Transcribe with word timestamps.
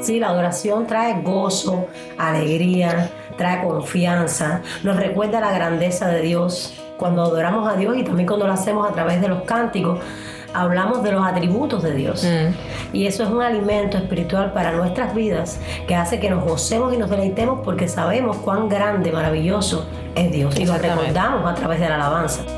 Sí, 0.00 0.20
la 0.20 0.28
adoración 0.28 0.86
trae 0.86 1.22
gozo, 1.22 1.88
alegría, 2.18 3.10
trae 3.36 3.64
confianza, 3.64 4.62
nos 4.82 4.96
recuerda 4.96 5.40
la 5.40 5.52
grandeza 5.52 6.08
de 6.08 6.22
Dios. 6.22 6.74
Cuando 6.96 7.22
adoramos 7.22 7.68
a 7.72 7.76
Dios 7.76 7.96
y 7.96 8.02
también 8.02 8.26
cuando 8.26 8.46
lo 8.46 8.52
hacemos 8.52 8.88
a 8.88 8.92
través 8.92 9.20
de 9.20 9.28
los 9.28 9.42
cánticos, 9.42 10.00
hablamos 10.52 11.02
de 11.02 11.12
los 11.12 11.24
atributos 11.24 11.82
de 11.82 11.94
Dios. 11.94 12.24
Mm. 12.24 12.96
Y 12.96 13.06
eso 13.06 13.22
es 13.22 13.30
un 13.30 13.42
alimento 13.42 13.96
espiritual 13.96 14.52
para 14.52 14.72
nuestras 14.72 15.14
vidas 15.14 15.60
que 15.86 15.94
hace 15.94 16.18
que 16.18 16.30
nos 16.30 16.44
gocemos 16.44 16.92
y 16.92 16.96
nos 16.96 17.10
deleitemos 17.10 17.60
porque 17.64 17.88
sabemos 17.88 18.38
cuán 18.38 18.68
grande, 18.68 19.12
maravilloso 19.12 19.86
es 20.14 20.32
Dios. 20.32 20.58
Y 20.58 20.66
lo 20.66 20.76
recordamos 20.76 21.50
a 21.50 21.54
través 21.54 21.80
de 21.80 21.88
la 21.88 21.96
alabanza. 21.96 22.57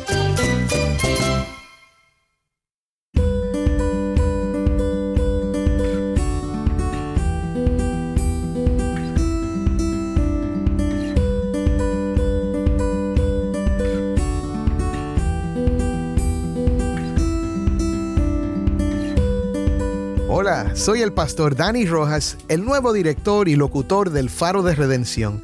Soy 20.81 21.03
el 21.03 21.13
pastor 21.13 21.55
Dani 21.55 21.85
Rojas, 21.85 22.37
el 22.47 22.65
nuevo 22.65 22.91
director 22.91 23.47
y 23.47 23.55
locutor 23.55 24.09
del 24.09 24.31
Faro 24.31 24.63
de 24.63 24.73
Redención. 24.73 25.39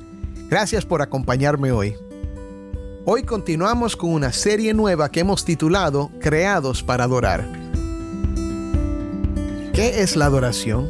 Gracias 0.50 0.84
por 0.84 1.04
acompañarme 1.04 1.72
hoy. 1.72 1.96
Hoy 3.06 3.22
continuamos 3.22 3.96
con 3.96 4.14
una 4.14 4.34
serie 4.34 4.74
nueva 4.74 5.12
que 5.12 5.20
hemos 5.20 5.46
titulado 5.46 6.10
Creados 6.20 6.82
para 6.82 7.04
Adorar. 7.04 7.48
¿Qué 9.74 10.02
es 10.02 10.16
la 10.16 10.26
adoración? 10.26 10.90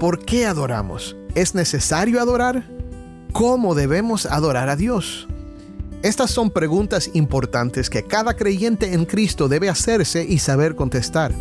¿Por 0.00 0.24
qué 0.24 0.46
adoramos? 0.46 1.14
¿Es 1.34 1.54
necesario 1.54 2.18
adorar? 2.18 2.66
¿Cómo 3.34 3.74
debemos 3.74 4.24
adorar 4.24 4.70
a 4.70 4.76
Dios? 4.76 5.28
Estas 6.02 6.30
son 6.30 6.50
preguntas 6.50 7.10
importantes 7.12 7.90
que 7.90 8.04
cada 8.04 8.36
creyente 8.36 8.94
en 8.94 9.04
Cristo 9.04 9.48
debe 9.48 9.68
hacerse 9.68 10.24
y 10.24 10.38
saber 10.38 10.76
contestar. 10.76 11.34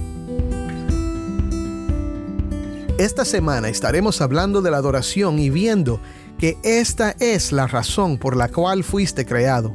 Esta 3.01 3.25
semana 3.25 3.67
estaremos 3.67 4.21
hablando 4.21 4.61
de 4.61 4.69
la 4.69 4.77
adoración 4.77 5.39
y 5.39 5.49
viendo 5.49 5.99
que 6.37 6.59
esta 6.61 7.15
es 7.19 7.51
la 7.51 7.65
razón 7.65 8.19
por 8.19 8.37
la 8.37 8.47
cual 8.47 8.83
fuiste 8.83 9.25
creado. 9.25 9.73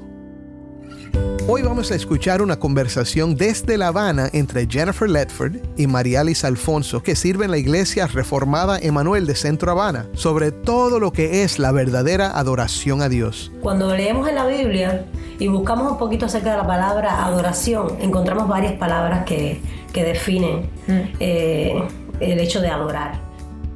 Hoy 1.49 1.63
vamos 1.63 1.91
a 1.91 1.97
escuchar 1.97 2.41
una 2.41 2.61
conversación 2.61 3.35
desde 3.35 3.79
La 3.79 3.89
Habana 3.89 4.29
entre 4.33 4.69
Jennifer 4.71 5.11
Ledford 5.11 5.57
y 5.77 5.89
Marialis 5.89 6.45
Alfonso, 6.45 7.03
que 7.03 7.17
sirve 7.17 7.47
en 7.47 7.51
la 7.51 7.59
Iglesia 7.59 8.07
Reformada 8.07 8.79
Emanuel 8.79 9.27
de 9.27 9.35
Centro 9.35 9.73
Habana, 9.73 10.07
sobre 10.13 10.53
todo 10.53 11.01
lo 11.01 11.13
que 11.13 11.43
es 11.43 11.59
la 11.59 11.73
verdadera 11.73 12.31
adoración 12.39 13.03
a 13.03 13.09
Dios. 13.09 13.51
Cuando 13.61 13.93
leemos 13.93 14.29
en 14.29 14.37
la 14.37 14.47
Biblia 14.47 15.05
y 15.41 15.49
buscamos 15.49 15.91
un 15.91 15.99
poquito 15.99 16.27
acerca 16.27 16.53
de 16.53 16.59
la 16.59 16.67
palabra 16.69 17.25
adoración, 17.25 17.89
encontramos 18.01 18.47
varias 18.47 18.75
palabras 18.75 19.25
que, 19.25 19.61
definen. 19.93 20.71
Mm. 20.87 21.17
Eh, 21.19 21.83
el 22.21 22.41
hecho 22.41 22.61
de 22.61 22.69
adorar. 22.69 23.26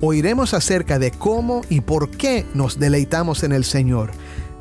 Oiremos 0.03 0.55
acerca 0.55 0.99
de 0.99 1.11
cómo 1.11 1.63
y 1.69 1.83
por 1.83 2.11
qué 2.11 2.47
nos 2.55 2.79
deleitamos 2.79 3.43
en 3.43 3.53
el 3.53 3.65
Señor, 3.65 4.13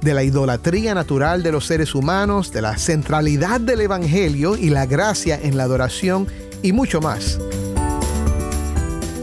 de 0.01 0.13
la 0.13 0.23
idolatría 0.23 0.93
natural 0.93 1.43
de 1.43 1.53
los 1.53 1.65
seres 1.65 1.95
humanos, 1.95 2.51
de 2.51 2.61
la 2.61 2.77
centralidad 2.77 3.61
del 3.61 3.81
Evangelio 3.81 4.57
y 4.57 4.69
la 4.69 4.85
gracia 4.85 5.39
en 5.41 5.55
la 5.55 5.63
adoración 5.63 6.27
y 6.61 6.73
mucho 6.73 6.99
más. 6.99 7.39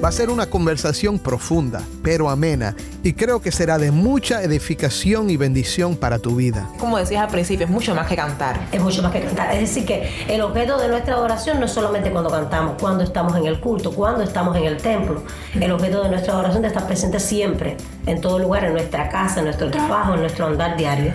Va 0.02 0.08
a 0.10 0.12
ser 0.12 0.28
una 0.28 0.46
conversación 0.46 1.18
profunda, 1.18 1.80
pero 2.02 2.28
amena, 2.28 2.76
y 3.02 3.14
creo 3.14 3.40
que 3.40 3.50
será 3.50 3.78
de 3.78 3.90
mucha 3.90 4.42
edificación 4.42 5.30
y 5.30 5.38
bendición 5.38 5.96
para 5.96 6.18
tu 6.18 6.36
vida. 6.36 6.68
Como 6.78 6.98
decías 6.98 7.22
al 7.22 7.30
principio, 7.30 7.64
es 7.64 7.72
mucho 7.72 7.94
más 7.94 8.06
que 8.06 8.14
cantar. 8.14 8.68
Es 8.72 8.80
mucho 8.80 9.02
más 9.02 9.10
que 9.10 9.22
cantar. 9.22 9.54
Es 9.54 9.60
decir, 9.60 9.86
que 9.86 10.10
el 10.28 10.42
objeto 10.42 10.78
de 10.78 10.88
nuestra 10.88 11.14
adoración 11.14 11.58
no 11.58 11.66
es 11.66 11.72
solamente 11.72 12.10
cuando 12.10 12.30
cantamos, 12.30 12.76
cuando 12.78 13.04
estamos 13.04 13.34
en 13.36 13.46
el 13.46 13.58
culto, 13.58 13.90
cuando 13.90 14.22
estamos 14.22 14.54
en 14.56 14.64
el 14.64 14.76
templo. 14.76 15.22
El 15.54 15.72
objeto 15.72 16.02
de 16.02 16.10
nuestra 16.10 16.34
adoración 16.34 16.64
es 16.66 16.72
estar 16.72 16.86
presente 16.86 17.18
siempre, 17.18 17.78
en 18.04 18.20
todo 18.20 18.38
lugar, 18.38 18.64
en 18.64 18.74
nuestra 18.74 19.08
casa, 19.08 19.38
en 19.38 19.46
nuestro 19.46 19.70
trabajo, 19.70 20.14
en 20.14 20.20
nuestro 20.20 20.46
andar 20.46 20.76
diario. 20.76 21.14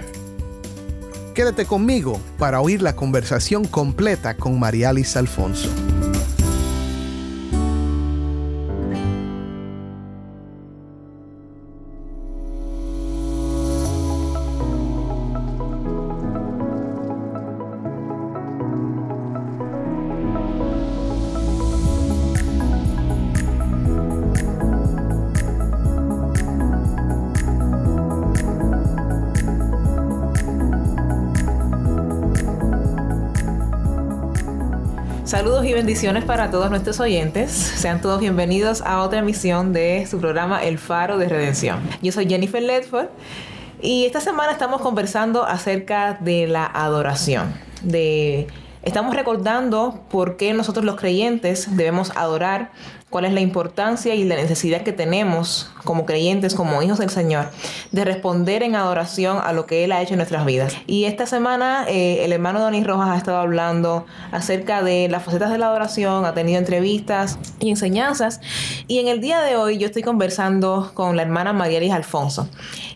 Quédate 1.35 1.65
conmigo 1.65 2.19
para 2.37 2.59
oír 2.61 2.81
la 2.81 2.95
conversación 2.95 3.65
completa 3.65 4.35
con 4.35 4.59
Marialis 4.59 5.15
Alfonso. 5.15 5.69
Bendiciones 35.81 36.23
para 36.23 36.51
todos 36.51 36.69
nuestros 36.69 36.99
oyentes. 36.99 37.51
Sean 37.51 38.01
todos 38.01 38.19
bienvenidos 38.19 38.83
a 38.83 39.01
otra 39.01 39.17
emisión 39.17 39.73
de 39.73 40.05
su 40.05 40.19
programa 40.19 40.63
El 40.63 40.77
Faro 40.77 41.17
de 41.17 41.27
Redención. 41.27 41.79
Yo 42.03 42.11
soy 42.11 42.27
Jennifer 42.29 42.61
Ledford 42.61 43.07
y 43.81 44.05
esta 44.05 44.21
semana 44.21 44.51
estamos 44.51 44.79
conversando 44.81 45.43
acerca 45.43 46.19
de 46.21 46.45
la 46.45 46.67
adoración, 46.67 47.55
de 47.81 48.45
Estamos 48.83 49.15
recordando 49.15 50.03
por 50.09 50.37
qué 50.37 50.53
nosotros 50.53 50.83
los 50.83 50.95
creyentes 50.95 51.75
debemos 51.75 52.11
adorar 52.15 52.71
cuál 53.11 53.25
es 53.25 53.33
la 53.33 53.41
importancia 53.41 54.15
y 54.15 54.23
la 54.23 54.35
necesidad 54.35 54.81
que 54.81 54.93
tenemos 54.93 55.69
como 55.83 56.05
creyentes, 56.05 56.55
como 56.55 56.81
hijos 56.81 56.97
del 56.97 57.09
Señor, 57.09 57.49
de 57.91 58.05
responder 58.05 58.63
en 58.63 58.75
adoración 58.75 59.37
a 59.43 59.53
lo 59.53 59.65
que 59.65 59.83
Él 59.83 59.91
ha 59.91 60.01
hecho 60.01 60.13
en 60.13 60.17
nuestras 60.17 60.45
vidas. 60.45 60.75
Y 60.87 61.03
esta 61.03 61.27
semana 61.27 61.85
eh, 61.87 62.23
el 62.23 62.31
hermano 62.31 62.61
Donny 62.61 62.83
Rojas 62.83 63.09
ha 63.09 63.17
estado 63.17 63.37
hablando 63.37 64.05
acerca 64.31 64.81
de 64.81 65.09
las 65.09 65.23
facetas 65.23 65.51
de 65.51 65.57
la 65.57 65.67
adoración, 65.67 66.25
ha 66.25 66.33
tenido 66.33 66.57
entrevistas 66.57 67.37
y 67.59 67.69
enseñanzas. 67.69 68.39
Y 68.87 68.99
en 68.99 69.07
el 69.07 69.19
día 69.19 69.41
de 69.41 69.57
hoy 69.57 69.77
yo 69.77 69.85
estoy 69.85 70.03
conversando 70.03 70.91
con 70.93 71.15
la 71.15 71.21
hermana 71.23 71.53
Marielis 71.53 71.91
Alfonso. 71.91 72.47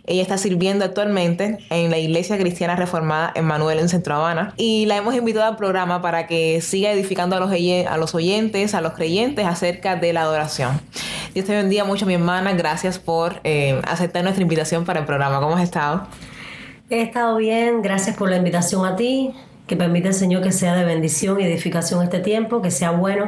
Ella 0.07 0.21
está 0.21 0.37
sirviendo 0.37 0.85
actualmente 0.85 1.57
en 1.71 1.89
la 1.89 1.97
Iglesia 1.97 2.37
Cristiana 2.37 2.75
Reformada 2.75 3.31
en 3.35 3.45
Manuel 3.45 3.79
en 3.79 3.89
Centro 3.89 4.15
Habana 4.15 4.53
y 4.55 4.85
la 4.85 4.97
hemos 4.97 5.15
invitado 5.15 5.45
al 5.45 5.57
programa 5.57 6.01
para 6.01 6.27
que 6.27 6.61
siga 6.61 6.91
edificando 6.91 7.35
a 7.35 7.39
los, 7.39 7.51
a 7.51 7.97
los 7.97 8.13
oyentes, 8.13 8.75
a 8.75 8.81
los 8.81 8.93
creyentes 8.93 9.45
acerca 9.47 9.95
de 9.95 10.04
de 10.07 10.13
la 10.13 10.21
adoración. 10.21 10.81
Dios 11.33 11.45
te 11.45 11.53
bendiga 11.53 11.83
mucho, 11.83 12.05
mi 12.05 12.13
hermana. 12.13 12.53
Gracias 12.53 12.99
por 12.99 13.41
eh, 13.43 13.81
aceptar 13.87 14.23
nuestra 14.23 14.41
invitación 14.41 14.85
para 14.85 15.01
el 15.01 15.05
programa. 15.05 15.39
¿Cómo 15.39 15.55
has 15.55 15.63
estado? 15.63 16.07
He 16.89 17.01
estado 17.01 17.37
bien. 17.37 17.81
Gracias 17.81 18.15
por 18.15 18.29
la 18.29 18.37
invitación 18.37 18.85
a 18.85 18.95
ti. 18.95 19.33
Que 19.67 19.75
permite 19.75 20.09
el 20.09 20.13
Señor 20.13 20.43
que 20.43 20.51
sea 20.51 20.75
de 20.75 20.85
bendición 20.85 21.41
y 21.41 21.43
edificación 21.43 22.03
este 22.03 22.19
tiempo, 22.19 22.61
que 22.61 22.69
sea 22.69 22.91
bueno 22.91 23.27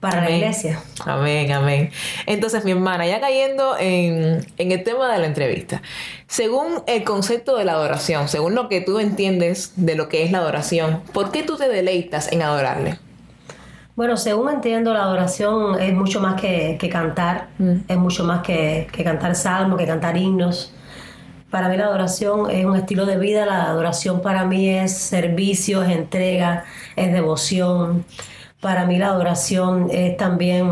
para 0.00 0.22
la 0.22 0.30
iglesia. 0.30 0.80
Amén, 1.04 1.52
amén. 1.52 1.90
Entonces, 2.26 2.64
mi 2.64 2.70
hermana, 2.70 3.06
ya 3.06 3.20
cayendo 3.20 3.76
en, 3.78 4.46
en, 4.56 4.72
el 4.72 4.82
tema 4.82 5.12
de 5.12 5.18
la 5.18 5.26
entrevista, 5.26 5.82
según 6.26 6.82
el 6.86 7.04
concepto 7.04 7.56
de 7.56 7.64
la 7.64 7.72
adoración, 7.72 8.28
según 8.28 8.54
lo 8.54 8.68
que 8.68 8.80
tú 8.80 8.98
entiendes 8.98 9.72
de 9.76 9.94
lo 9.94 10.08
que 10.08 10.24
es 10.24 10.32
la 10.32 10.38
adoración, 10.38 11.02
¿por 11.12 11.30
qué 11.30 11.42
tú 11.42 11.56
te 11.56 11.68
deleitas 11.68 12.32
en 12.32 12.42
adorarle? 12.42 12.98
Bueno, 13.96 14.16
según 14.18 14.50
entiendo, 14.50 14.92
la 14.92 15.02
adoración 15.04 15.80
es 15.80 15.94
mucho 15.94 16.20
más 16.20 16.38
que, 16.40 16.76
que 16.78 16.88
cantar, 16.90 17.48
Mm. 17.58 17.72
es 17.88 17.96
mucho 17.96 18.24
más 18.24 18.42
que, 18.42 18.86
que 18.92 19.02
cantar 19.02 19.34
salmos, 19.34 19.78
que 19.78 19.86
cantar 19.86 20.16
himnos. 20.18 20.72
Para 21.50 21.68
mí 21.70 21.76
la 21.78 21.86
adoración 21.86 22.50
es 22.50 22.64
un 22.66 22.76
estilo 22.76 23.06
de 23.06 23.16
vida, 23.18 23.46
la 23.46 23.64
adoración 23.64 24.20
para 24.20 24.44
mí 24.44 24.68
es 24.68 24.92
servicio, 24.98 25.82
es 25.82 25.90
entrega, 25.96 26.64
es 26.96 27.12
devoción. 27.12 28.04
Para 28.60 28.84
mí 28.86 28.98
la 28.98 29.08
adoración 29.08 29.88
es 29.90 30.16
también 30.18 30.70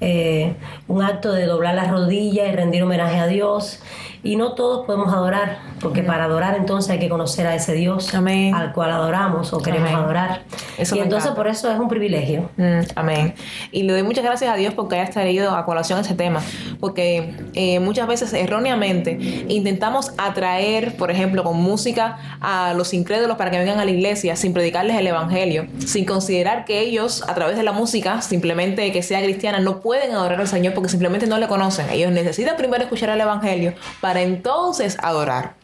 eh, 0.00 0.54
un 0.88 1.02
acto 1.02 1.32
de 1.32 1.46
doblar 1.46 1.74
las 1.74 1.90
rodillas 1.90 2.48
y 2.48 2.52
rendir 2.56 2.82
homenaje 2.82 3.18
a 3.18 3.26
Dios. 3.26 3.80
Y 4.22 4.36
no 4.36 4.52
todos 4.54 4.86
podemos 4.86 5.12
adorar, 5.12 5.58
porque 5.80 6.02
para 6.02 6.24
adorar 6.24 6.56
entonces 6.56 6.90
hay 6.90 6.98
que 6.98 7.08
conocer 7.08 7.46
a 7.46 7.54
ese 7.54 7.72
Dios 7.72 8.14
Amén. 8.14 8.54
al 8.54 8.72
cual 8.72 8.90
adoramos 8.90 9.52
o 9.52 9.58
queremos 9.58 9.88
Amén. 9.88 10.02
adorar. 10.02 10.42
Eso 10.78 10.96
y 10.96 11.00
entonces 11.00 11.26
encanta. 11.26 11.36
por 11.36 11.48
eso 11.48 11.70
es 11.70 11.78
un 11.78 11.88
privilegio. 11.88 12.50
Mm, 12.56 12.80
amén. 12.96 13.34
Y 13.72 13.82
le 13.84 13.92
doy 13.92 14.02
muchas 14.02 14.24
gracias 14.24 14.52
a 14.52 14.56
Dios 14.56 14.74
porque 14.74 14.96
hayas 14.96 15.10
traído 15.10 15.54
a 15.54 15.64
colación 15.64 15.98
ese 16.00 16.14
tema. 16.14 16.40
Porque 16.80 17.34
eh, 17.54 17.80
muchas 17.80 18.06
veces 18.06 18.32
erróneamente 18.32 19.18
intentamos 19.48 20.12
atraer, 20.18 20.96
por 20.96 21.10
ejemplo, 21.10 21.44
con 21.44 21.56
música 21.56 22.18
a 22.40 22.74
los 22.74 22.92
incrédulos 22.94 23.36
para 23.36 23.50
que 23.50 23.58
vengan 23.58 23.78
a 23.78 23.84
la 23.84 23.90
iglesia 23.90 24.36
sin 24.36 24.52
predicarles 24.52 24.96
el 24.96 25.06
evangelio, 25.06 25.66
sin 25.86 26.04
considerar 26.04 26.64
que 26.64 26.80
ellos, 26.80 27.24
a 27.28 27.34
través 27.34 27.56
de 27.56 27.62
la 27.62 27.72
música, 27.72 28.20
simplemente 28.22 28.90
que 28.92 29.02
sea 29.02 29.22
cristiana, 29.22 29.60
no 29.60 29.80
pueden 29.80 30.12
adorar 30.12 30.40
al 30.40 30.48
Señor 30.48 30.74
porque 30.74 30.88
simplemente 30.88 31.26
no 31.26 31.38
le 31.38 31.48
conocen. 31.48 31.88
Ellos 31.90 32.10
necesitan 32.12 32.56
primero 32.56 32.82
escuchar 32.82 33.10
el 33.10 33.20
evangelio 33.20 33.74
para 34.00 34.09
entonces 34.16 34.96
adorar. 35.02 35.54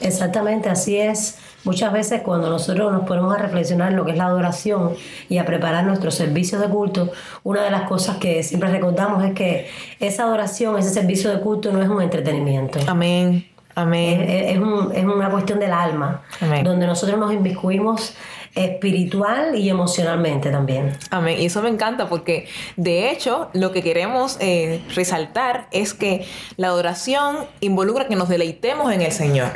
Exactamente, 0.00 0.68
así 0.68 0.96
es. 0.98 1.38
Muchas 1.64 1.92
veces 1.92 2.20
cuando 2.22 2.48
nosotros 2.50 2.92
nos 2.92 3.06
ponemos 3.08 3.34
a 3.34 3.38
reflexionar 3.38 3.90
en 3.90 3.96
lo 3.96 4.04
que 4.04 4.12
es 4.12 4.18
la 4.18 4.26
adoración 4.26 4.94
y 5.28 5.38
a 5.38 5.44
preparar 5.46 5.84
nuestros 5.84 6.14
servicios 6.14 6.60
de 6.60 6.68
culto, 6.68 7.10
una 7.44 7.62
de 7.62 7.70
las 7.70 7.88
cosas 7.88 8.18
que 8.18 8.42
siempre 8.42 8.70
recordamos 8.70 9.24
es 9.24 9.32
que 9.34 9.68
esa 9.98 10.24
adoración, 10.24 10.78
ese 10.78 10.90
servicio 10.90 11.30
de 11.30 11.40
culto 11.40 11.72
no 11.72 11.82
es 11.82 11.88
un 11.88 12.02
entretenimiento. 12.02 12.78
Amén. 12.86 13.48
Amén. 13.74 14.22
es- 14.22 14.52
es 14.52 14.58
un- 14.58 14.90
es 14.94 15.04
una 15.04 15.28
cuestión 15.28 15.58
del 15.58 15.72
alma, 15.72 16.22
Amén. 16.40 16.64
donde 16.64 16.86
nosotros 16.86 17.18
nos 17.18 17.30
inmiscuimos 17.32 18.14
espiritual 18.56 19.54
y 19.54 19.68
emocionalmente 19.68 20.50
también. 20.50 20.96
Amén. 21.10 21.38
Y 21.38 21.46
eso 21.46 21.62
me 21.62 21.68
encanta 21.68 22.08
porque 22.08 22.48
de 22.76 23.10
hecho 23.10 23.50
lo 23.52 23.70
que 23.70 23.82
queremos 23.82 24.38
eh, 24.40 24.82
resaltar 24.94 25.68
es 25.70 25.94
que 25.94 26.26
la 26.56 26.68
adoración 26.68 27.36
involucra 27.60 28.08
que 28.08 28.16
nos 28.16 28.28
deleitemos 28.28 28.92
en 28.92 29.02
el 29.02 29.12
Señor. 29.12 29.50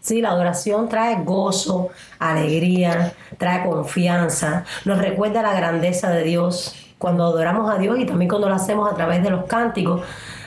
Sí, 0.00 0.20
la 0.20 0.30
adoración 0.30 0.88
trae 0.88 1.22
gozo, 1.24 1.90
alegría, 2.18 3.12
trae 3.38 3.64
confianza, 3.64 4.64
nos 4.84 4.98
recuerda 4.98 5.42
la 5.42 5.54
grandeza 5.54 6.10
de 6.10 6.24
Dios. 6.24 6.74
Cuando 6.98 7.24
adoramos 7.24 7.70
a 7.72 7.78
Dios 7.78 7.98
y 7.98 8.04
también 8.04 8.28
cuando 8.28 8.48
lo 8.48 8.54
hacemos 8.54 8.90
a 8.90 8.94
través 8.94 9.22
de 9.22 9.30
los 9.30 9.44
cánticos, 9.44 10.02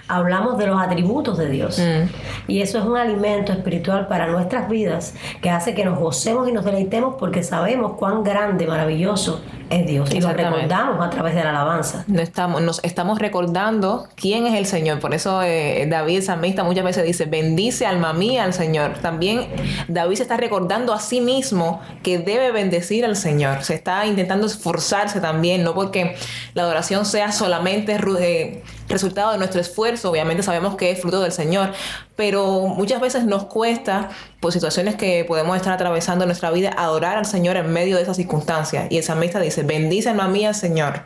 hablamos 0.08 0.58
de 0.58 0.68
los 0.68 0.82
atributos 0.82 1.38
de 1.38 1.50
Dios. 1.50 1.82
Y 2.48 2.62
eso 2.62 2.78
es 2.78 2.86
un 2.86 2.98
alimento 2.98 3.52
espiritual 3.52 4.08
para 4.08 4.28
nuestras 4.28 4.70
vidas 4.70 5.16
que 5.42 5.50
hace 5.50 5.74
que 5.74 5.86
nos 5.86 6.00
gocemos 6.00 6.48
y 6.48 6.52
nos 6.52 6.66
deleitemos 6.66 7.16
porque 7.18 7.44
sabemos 7.44 7.94
cuán 7.98 8.24
grande, 8.24 8.68
maravilloso 8.68 9.42
es 9.70 9.88
Dios. 9.88 10.14
Y 10.14 10.20
lo 10.20 10.34
recordamos 10.34 11.06
a 11.06 11.10
través 11.10 11.36
de 11.36 11.44
la 11.44 11.52
alabanza. 11.52 12.04
No 12.08 12.22
estamos, 12.22 12.62
nos 12.62 12.84
estamos 12.84 13.20
recordando 13.20 14.08
quién 14.16 14.46
es 14.46 14.56
el 14.56 14.66
Señor. 14.66 15.00
Por 15.00 15.14
eso 15.14 15.42
eh, 15.42 15.88
David, 15.90 16.18
el 16.18 16.24
salmista, 16.24 16.64
muchas 16.64 16.84
veces 16.84 17.06
dice, 17.06 17.26
bendice 17.26 17.86
alma 17.86 18.14
mía 18.14 18.44
al 18.44 18.54
Señor. 18.54 18.94
También 19.02 19.48
David 19.88 20.18
se 20.18 20.24
está 20.24 20.38
recordando 20.38 20.94
a 20.94 21.00
sí 21.00 21.22
mismo 21.22 21.82
que 22.04 22.20
debe 22.20 22.52
bendecir 22.52 23.06
al 23.06 23.16
Señor. 23.16 23.64
Se 23.64 23.74
está 23.74 24.06
intentando 24.06 24.48
esforzarse 24.48 25.20
también, 25.20 25.64
no 25.64 25.74
porque 25.74 26.16
la 26.54 26.64
adoración 26.64 27.06
sea 27.06 27.32
solamente 27.32 27.98
eh, 28.20 28.64
resultado 28.90 29.32
de 29.32 29.38
nuestro 29.38 29.62
esfuerzo, 29.62 30.12
obviamente 30.12 30.44
sabemos 30.44 30.76
que 30.76 30.92
es 30.92 31.02
fruto 31.02 31.22
del 31.22 31.32
Señor, 31.32 31.72
pero 32.16 32.62
muchas 32.68 33.02
veces 33.02 33.26
nos 33.26 33.46
cuesta, 33.46 34.10
por 34.40 34.52
situaciones 34.52 34.96
que 34.96 35.26
podemos 35.26 35.56
estar 35.56 35.74
atravesando 35.74 36.24
en 36.24 36.30
nuestra 36.30 36.52
vida, 36.52 36.74
adorar 36.78 37.18
al 37.18 37.26
Señor 37.26 37.58
en 37.58 37.72
medio 37.72 37.96
de 37.96 38.04
esas 38.04 38.18
circunstancias. 38.18 38.88
Y 38.90 38.98
el 38.98 39.04
salmista 39.04 39.40
dice, 39.40 39.64
bendice 39.64 40.10
alma 40.10 40.28
mía 40.28 40.50
al 40.50 40.56
Señor. 40.56 41.02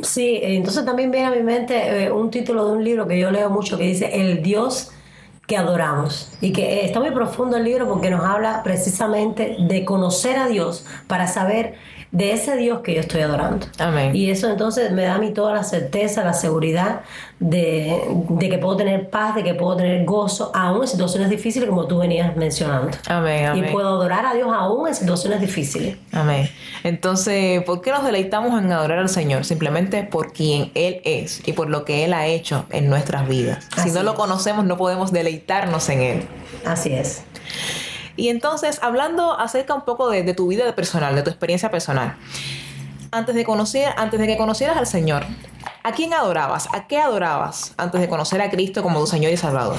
Sí, 0.00 0.38
entonces 0.42 0.84
también 0.84 1.10
viene 1.10 1.26
a 1.26 1.30
mi 1.30 1.42
mente 1.42 2.04
eh, 2.04 2.12
un 2.12 2.30
título 2.30 2.66
de 2.66 2.72
un 2.72 2.84
libro 2.84 3.08
que 3.08 3.18
yo 3.18 3.30
leo 3.30 3.50
mucho 3.50 3.76
que 3.76 3.84
dice 3.84 4.20
El 4.20 4.42
Dios 4.42 4.92
que 5.48 5.56
adoramos. 5.56 6.30
Y 6.40 6.52
que 6.52 6.62
eh, 6.62 6.84
está 6.84 7.00
muy 7.00 7.10
profundo 7.10 7.56
el 7.56 7.64
libro 7.64 7.88
porque 7.88 8.10
nos 8.10 8.24
habla 8.24 8.62
precisamente 8.62 9.56
de 9.58 9.84
conocer 9.84 10.36
a 10.36 10.46
Dios 10.46 10.84
para 11.08 11.26
saber 11.26 11.74
de 12.10 12.32
ese 12.32 12.56
Dios 12.56 12.80
que 12.80 12.94
yo 12.94 13.00
estoy 13.00 13.20
adorando. 13.20 13.66
Amén. 13.78 14.14
Y 14.16 14.30
eso 14.30 14.48
entonces 14.50 14.92
me 14.92 15.02
da 15.02 15.16
a 15.16 15.18
mí 15.18 15.32
toda 15.32 15.54
la 15.54 15.62
certeza, 15.62 16.24
la 16.24 16.32
seguridad 16.32 17.02
de, 17.38 18.00
de 18.30 18.48
que 18.48 18.58
puedo 18.58 18.76
tener 18.76 19.10
paz, 19.10 19.34
de 19.34 19.44
que 19.44 19.54
puedo 19.54 19.76
tener 19.76 20.04
gozo, 20.04 20.50
aún 20.54 20.82
en 20.82 20.88
situaciones 20.88 21.28
difíciles 21.28 21.68
como 21.68 21.86
tú 21.86 21.98
venías 21.98 22.34
mencionando. 22.36 22.96
Amén, 23.08 23.46
amén. 23.46 23.64
Y 23.68 23.72
puedo 23.72 23.88
adorar 23.88 24.24
a 24.24 24.34
Dios 24.34 24.48
aún 24.52 24.88
en 24.88 24.94
situaciones 24.94 25.40
difíciles. 25.40 25.96
Amén. 26.12 26.48
Entonces, 26.82 27.62
¿por 27.64 27.82
qué 27.82 27.90
nos 27.90 28.04
deleitamos 28.04 28.58
en 28.60 28.72
adorar 28.72 28.98
al 28.98 29.08
Señor? 29.08 29.44
Simplemente 29.44 30.02
por 30.04 30.32
quien 30.32 30.70
Él 30.74 31.00
es 31.04 31.46
y 31.46 31.52
por 31.52 31.68
lo 31.68 31.84
que 31.84 32.04
Él 32.04 32.14
ha 32.14 32.26
hecho 32.26 32.64
en 32.70 32.88
nuestras 32.88 33.28
vidas. 33.28 33.66
Así 33.76 33.90
si 33.90 33.94
no 33.94 34.02
lo 34.02 34.14
conocemos, 34.14 34.64
no 34.64 34.76
podemos 34.76 35.12
deleitarnos 35.12 35.88
en 35.90 36.00
Él. 36.00 36.22
Así 36.64 36.92
es. 36.92 37.22
Y 38.18 38.30
entonces, 38.30 38.80
hablando 38.82 39.38
acerca 39.38 39.74
un 39.74 39.82
poco 39.82 40.10
de, 40.10 40.24
de 40.24 40.34
tu 40.34 40.48
vida 40.48 40.74
personal, 40.74 41.14
de 41.14 41.22
tu 41.22 41.30
experiencia 41.30 41.70
personal. 41.70 42.16
Antes 43.12 43.36
de, 43.36 43.44
conocer, 43.44 43.94
antes 43.96 44.18
de 44.18 44.26
que 44.26 44.36
conocieras 44.36 44.76
al 44.76 44.88
Señor, 44.88 45.22
¿a 45.84 45.92
quién 45.92 46.12
adorabas? 46.12 46.68
¿A 46.74 46.88
qué 46.88 46.98
adorabas 46.98 47.74
antes 47.76 48.00
de 48.00 48.08
conocer 48.08 48.42
a 48.42 48.50
Cristo 48.50 48.82
como 48.82 48.98
tu 48.98 49.06
Señor 49.06 49.32
y 49.32 49.36
Salvador? 49.36 49.78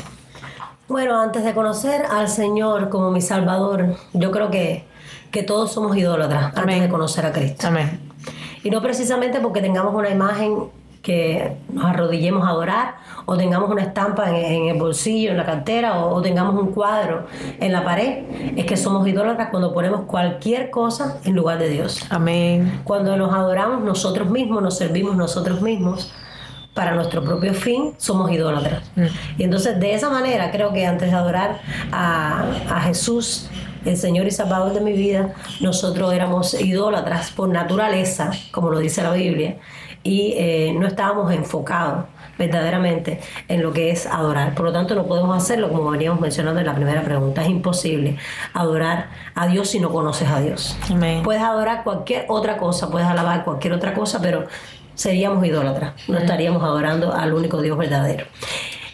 Bueno, 0.87 1.19
antes 1.19 1.43
de 1.43 1.53
conocer 1.53 2.05
al 2.09 2.29
Señor 2.29 2.87
como 2.87 3.11
mi 3.11 3.19
Salvador, 3.19 3.97
yo 4.13 4.31
creo 4.31 4.49
que, 4.49 4.85
que 5.31 5.43
todos 5.43 5.73
somos 5.73 5.97
idólatras 5.97 6.55
antes 6.55 6.79
de 6.79 6.87
conocer 6.87 7.25
a 7.25 7.33
Cristo. 7.33 7.67
Amén. 7.67 7.99
Y 8.63 8.69
no 8.69 8.81
precisamente 8.81 9.41
porque 9.41 9.59
tengamos 9.59 9.93
una 9.93 10.11
imagen 10.11 10.69
que 11.01 11.57
nos 11.71 11.85
arrodillemos 11.85 12.45
a 12.45 12.49
adorar 12.49 12.95
o 13.25 13.37
tengamos 13.37 13.69
una 13.69 13.83
estampa 13.83 14.29
en, 14.29 14.35
en 14.35 14.67
el 14.69 14.77
bolsillo, 14.77 15.31
en 15.31 15.37
la 15.37 15.45
cartera 15.45 15.99
o, 15.99 16.15
o 16.15 16.21
tengamos 16.21 16.61
un 16.61 16.71
cuadro 16.71 17.25
en 17.59 17.71
la 17.71 17.83
pared. 17.83 18.23
Es 18.55 18.65
que 18.65 18.75
somos 18.75 19.07
idólatras 19.07 19.49
cuando 19.49 19.73
ponemos 19.73 20.01
cualquier 20.01 20.69
cosa 20.69 21.19
en 21.23 21.35
lugar 21.35 21.59
de 21.59 21.69
Dios. 21.69 22.05
Amén. 22.09 22.81
Cuando 22.83 23.15
nos 23.17 23.33
adoramos 23.33 23.81
nosotros 23.81 24.29
mismos, 24.29 24.61
nos 24.61 24.77
servimos 24.77 25.15
nosotros 25.15 25.61
mismos 25.61 26.11
para 26.73 26.95
nuestro 26.95 27.23
propio 27.23 27.53
fin, 27.53 27.93
somos 27.97 28.31
idólatras. 28.31 28.83
Y 29.37 29.43
entonces 29.43 29.79
de 29.79 29.95
esa 29.95 30.09
manera 30.09 30.49
creo 30.51 30.71
que 30.71 30.85
antes 30.85 31.11
de 31.11 31.17
adorar 31.17 31.59
a, 31.91 32.45
a 32.69 32.81
Jesús, 32.81 33.49
el 33.85 33.97
Señor 33.97 34.27
y 34.27 34.31
Salvador 34.31 34.73
de 34.73 34.81
mi 34.81 34.93
vida, 34.93 35.33
nosotros 35.61 36.13
éramos 36.13 36.53
idólatras 36.53 37.31
por 37.31 37.49
naturaleza, 37.49 38.31
como 38.51 38.69
lo 38.69 38.79
dice 38.79 39.03
la 39.03 39.11
Biblia, 39.11 39.57
y 40.03 40.33
eh, 40.37 40.73
no 40.77 40.87
estábamos 40.87 41.31
enfocados 41.33 42.05
verdaderamente 42.37 43.19
en 43.49 43.61
lo 43.61 43.73
que 43.73 43.91
es 43.91 44.05
adorar. 44.07 44.55
Por 44.55 44.65
lo 44.65 44.71
tanto, 44.71 44.95
no 44.95 45.05
podemos 45.05 45.35
hacerlo 45.35 45.69
como 45.69 45.91
veníamos 45.91 46.21
mencionando 46.21 46.59
en 46.59 46.65
la 46.65 46.73
primera 46.73 47.03
pregunta. 47.03 47.41
Es 47.41 47.49
imposible 47.49 48.17
adorar 48.53 49.09
a 49.35 49.47
Dios 49.47 49.69
si 49.69 49.79
no 49.79 49.89
conoces 49.91 50.29
a 50.29 50.39
Dios. 50.39 50.77
Amén. 50.89 51.21
Puedes 51.23 51.41
adorar 51.43 51.83
cualquier 51.83 52.25
otra 52.29 52.57
cosa, 52.57 52.89
puedes 52.89 53.07
alabar 53.07 53.43
cualquier 53.43 53.73
otra 53.73 53.93
cosa, 53.93 54.21
pero 54.21 54.47
seríamos 54.95 55.45
idólatras, 55.45 55.93
no 56.09 56.17
estaríamos 56.17 56.61
adorando 56.61 57.13
al 57.13 57.33
único 57.33 57.61
Dios 57.61 57.77
verdadero. 57.77 58.25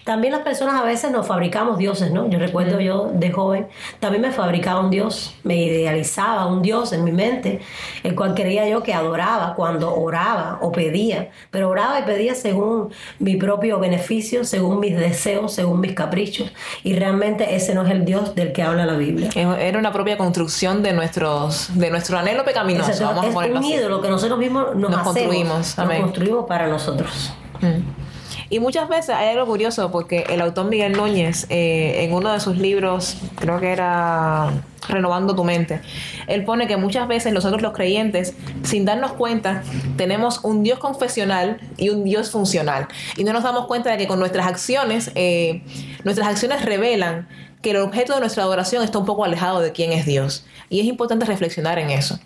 También 0.06 0.34
las 0.34 0.44
personas 0.44 0.80
a 0.80 0.84
veces 0.84 1.10
nos 1.12 1.26
fabricamos 1.26 1.80
dioses, 1.80 2.12
¿no? 2.12 2.30
Yo 2.30 2.38
recuerdo 2.38 2.80
yo 2.80 3.10
de 3.12 3.32
joven, 3.32 3.68
también 4.00 4.22
me 4.22 4.32
fabricaba 4.32 4.80
un 4.80 4.92
dios, 4.92 5.34
me 5.44 5.56
idealizaba 5.58 6.46
un 6.46 6.62
dios 6.62 6.94
en 6.94 7.04
mi 7.04 7.12
mente, 7.12 7.60
el 8.04 8.14
cual 8.14 8.36
creía 8.36 8.70
yo 8.70 8.84
que 8.84 8.94
adoraba 8.94 9.56
cuando 9.56 9.96
oraba 9.96 10.60
o 10.62 10.72
pedía, 10.72 11.32
pero 11.50 11.70
oraba 11.70 12.00
y 12.00 12.04
pedía 12.04 12.36
según 12.36 12.92
mi 13.18 13.36
propio 13.36 13.80
beneficio, 13.80 14.46
según 14.46 14.80
mis 14.80 14.96
deseos, 14.96 15.54
según 15.54 15.80
mis 15.80 15.94
caprichos, 15.94 16.54
y 16.84 16.94
realmente 16.94 17.56
ese 17.56 17.74
no 17.74 17.84
es 17.84 17.90
el 17.90 18.06
dios 18.06 18.36
del 18.36 18.54
que 18.54 18.62
habla 18.62 18.86
la 18.86 18.94
Biblia. 18.98 19.30
Era 19.36 19.80
una 19.80 19.92
propia 19.92 20.20
construcción 20.20 20.84
de, 20.84 20.94
nuestros, 20.94 21.70
de 21.74 21.90
nuestro 21.90 22.20
anhelo 22.20 22.46
pecaminoso. 22.46 22.92
Exacto, 22.92 23.16
Vamos 23.16 23.36
a 23.42 23.46
es 23.46 23.52
un 23.52 23.58
así. 23.58 23.74
ídolo 23.74 24.02
que 24.04 24.10
nosotros 24.10 24.38
mismos 24.38 24.76
nos, 24.76 24.92
Nos 24.92 25.00
hacemos, 25.00 25.14
construimos, 25.16 25.58
nos 25.58 25.80
amén. 25.80 26.02
construimos 26.04 26.46
para 26.46 26.68
nosotros. 26.68 27.34
Mm. 27.62 28.05
Y 28.50 28.60
muchas 28.60 28.88
veces 28.90 29.10
hay 29.10 29.30
algo 29.30 29.46
curioso 29.46 29.92
porque 29.92 30.26
el 30.30 30.42
autor 30.42 30.66
Miguel 30.68 30.94
Núñez, 30.94 31.48
eh, 31.50 32.04
en 32.04 32.14
uno 32.14 32.32
de 32.32 32.40
sus 32.40 32.58
libros, 32.58 33.18
creo 33.36 33.60
que 33.60 33.72
era 33.72 34.52
Renovando 34.88 35.36
tu 35.36 35.44
mente, 35.44 35.82
él 36.28 36.46
pone 36.46 36.68
que 36.68 36.78
muchas 36.78 37.08
veces 37.08 37.34
nosotros 37.34 37.62
los 37.62 37.74
creyentes, 37.74 38.36
sin 38.64 38.86
darnos 38.86 39.14
cuenta, 39.14 39.64
tenemos 39.98 40.42
un 40.44 40.62
Dios 40.62 40.78
confesional 40.78 41.60
y 41.78 41.90
un 41.90 42.04
Dios 42.04 42.30
funcional. 42.30 42.88
Y 43.18 43.24
no 43.24 43.34
nos 43.34 43.44
damos 43.44 43.66
cuenta 43.66 43.92
de 43.92 43.98
que 43.98 44.08
con 44.08 44.20
nuestras 44.20 44.46
acciones, 44.46 45.12
eh, 45.16 45.64
nuestras 46.04 46.28
acciones 46.28 46.64
revelan 46.64 47.28
que 47.64 47.72
el 47.72 47.78
objeto 47.78 48.14
de 48.14 48.20
nuestra 48.20 48.44
adoración 48.44 48.84
está 48.84 49.00
un 49.00 49.06
poco 49.06 49.26
alejado 49.26 49.60
de 49.60 49.72
quién 49.72 49.92
es 49.92 50.06
Dios. 50.06 50.46
Y 50.70 50.82
es 50.82 50.86
importante 50.86 51.26
reflexionar 51.26 51.80
en 51.80 51.90
eso 51.90 52.20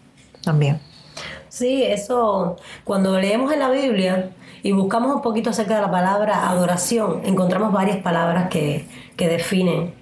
también. 0.43 0.81
Sí, 1.49 1.83
eso, 1.83 2.57
cuando 2.83 3.19
leemos 3.19 3.51
en 3.51 3.59
la 3.59 3.69
Biblia 3.69 4.29
y 4.61 4.71
buscamos 4.71 5.15
un 5.15 5.21
poquito 5.21 5.49
acerca 5.49 5.75
de 5.75 5.81
la 5.81 5.91
palabra 5.91 6.49
adoración, 6.49 7.21
encontramos 7.25 7.71
varias 7.71 7.97
palabras 7.97 8.49
que, 8.49 8.85
que 9.17 9.27
definen 9.27 9.93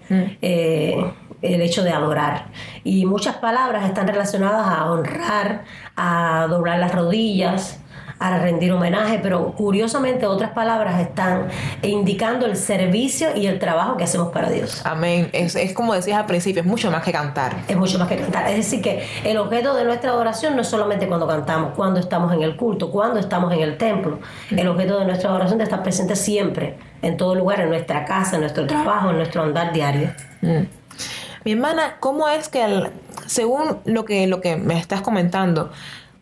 eh, 0.42 1.12
el 1.42 1.62
hecho 1.62 1.84
de 1.84 1.92
adorar. 1.92 2.48
Y 2.84 3.06
muchas 3.06 3.38
palabras 3.38 3.86
están 3.86 4.08
relacionadas 4.08 4.68
a 4.68 4.92
honrar, 4.92 5.64
a 5.96 6.48
doblar 6.50 6.80
las 6.80 6.94
rodillas, 6.94 7.80
a 8.20 8.38
rendir 8.40 8.72
homenaje, 8.72 9.20
pero 9.22 9.52
curiosamente 9.54 10.26
otras 10.26 10.52
palabras 10.52 11.00
están 11.00 11.48
indicando 11.84 12.46
el 12.46 12.56
servicio 12.56 13.36
y 13.36 13.46
el 13.48 13.60
trabajo 13.60 13.96
que 13.98 14.04
hacemos 14.06 14.32
para 14.32 14.50
Dios. 14.50 14.82
Amén. 14.86 15.30
Es, 15.34 15.56
es 15.56 15.74
como 15.74 15.94
decías 15.94 16.18
al 16.18 16.26
principio, 16.26 16.62
es 16.62 16.68
mucho 16.68 16.90
más 16.90 17.04
que 17.04 17.12
cantar. 17.12 17.56
Es 17.68 17.78
mucho 17.78 18.00
más 18.00 18.08
que 18.08 18.18
cantar. 18.18 18.48
Es 18.50 18.56
decir, 18.58 18.82
que 18.82 19.06
el 19.24 19.38
objeto 19.38 19.74
de 19.76 19.84
nuestra 19.86 20.12
adoración 20.12 20.56
no 20.56 20.62
es 20.64 20.68
solamente 20.68 21.08
cuando 21.08 21.28
cantamos, 21.28 21.74
cuando 21.76 22.00
estamos 22.00 22.34
en 22.34 22.42
el 22.42 22.56
culto, 22.56 22.92
cuando 22.92 23.20
estamos 23.20 23.54
en 23.54 23.60
el 23.62 23.78
templo. 23.78 24.20
El 24.50 24.68
objeto 24.68 25.00
de 25.00 25.06
nuestra 25.06 25.30
adoración 25.30 25.62
es 25.62 25.66
estar 25.66 25.84
presente 25.84 26.16
siempre, 26.16 26.78
en 27.02 27.18
todo 27.18 27.36
lugar, 27.36 27.60
en 27.62 27.70
nuestra 27.70 28.06
casa, 28.06 28.36
en 28.36 28.42
nuestro 28.42 28.66
trabajo, 28.66 29.12
en 29.12 29.18
nuestro 29.18 29.44
andar 29.44 29.72
diario. 29.74 30.10
Mm. 30.42 30.62
Mi 31.46 31.52
hermana, 31.54 31.98
¿cómo 32.00 32.28
es 32.28 32.50
que, 32.50 32.64
el- 32.66 32.90
según 33.26 33.78
lo 33.86 34.06
que, 34.06 34.28
lo 34.28 34.42
que 34.42 34.56
me 34.58 34.78
estás 34.78 35.02
comentando, 35.02 35.72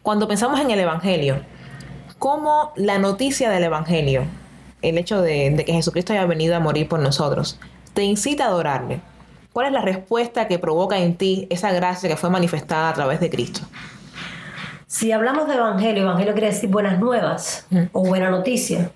cuando 0.04 0.28
pensamos 0.28 0.60
en 0.60 0.70
el 0.72 0.80
Evangelio, 0.80 1.40
cómo 2.19 2.72
la 2.75 3.00
noticia 3.00 3.50
del 3.50 3.63
Evangelio, 3.63 4.24
el 4.81 4.98
hecho 4.98 5.22
de, 5.22 5.51
de 5.51 5.65
que 5.65 5.74
Jesucristo 5.74 6.13
haya 6.13 6.25
venido 6.25 6.55
a 6.55 6.60
morir 6.60 6.88
por 6.88 7.00
nosotros, 7.00 7.60
te 7.93 8.03
incita 8.03 8.45
a 8.45 8.48
adorarle? 8.48 9.01
¿Cuál 9.53 9.67
es 9.67 9.72
la 9.72 9.81
respuesta 9.81 10.48
que 10.48 10.60
provoca 10.60 10.98
en 10.98 11.15
ti 11.15 11.48
esa 11.50 11.72
gracia 11.72 12.10
que 12.10 12.17
fue 12.17 12.29
manifestada 12.29 12.89
a 12.89 12.93
través 12.93 13.22
de 13.22 13.29
Cristo? 13.29 13.62
Si 14.86 15.12
hablamos 15.12 15.48
de 15.48 15.55
evangelio, 15.55 16.03
evangelio 16.03 16.34
quiere 16.34 16.48
decir 16.48 16.69
buenas 16.69 17.00
nuevas 17.00 17.65
o 17.93 18.05
buena 18.05 18.29
noticia. 18.29 18.91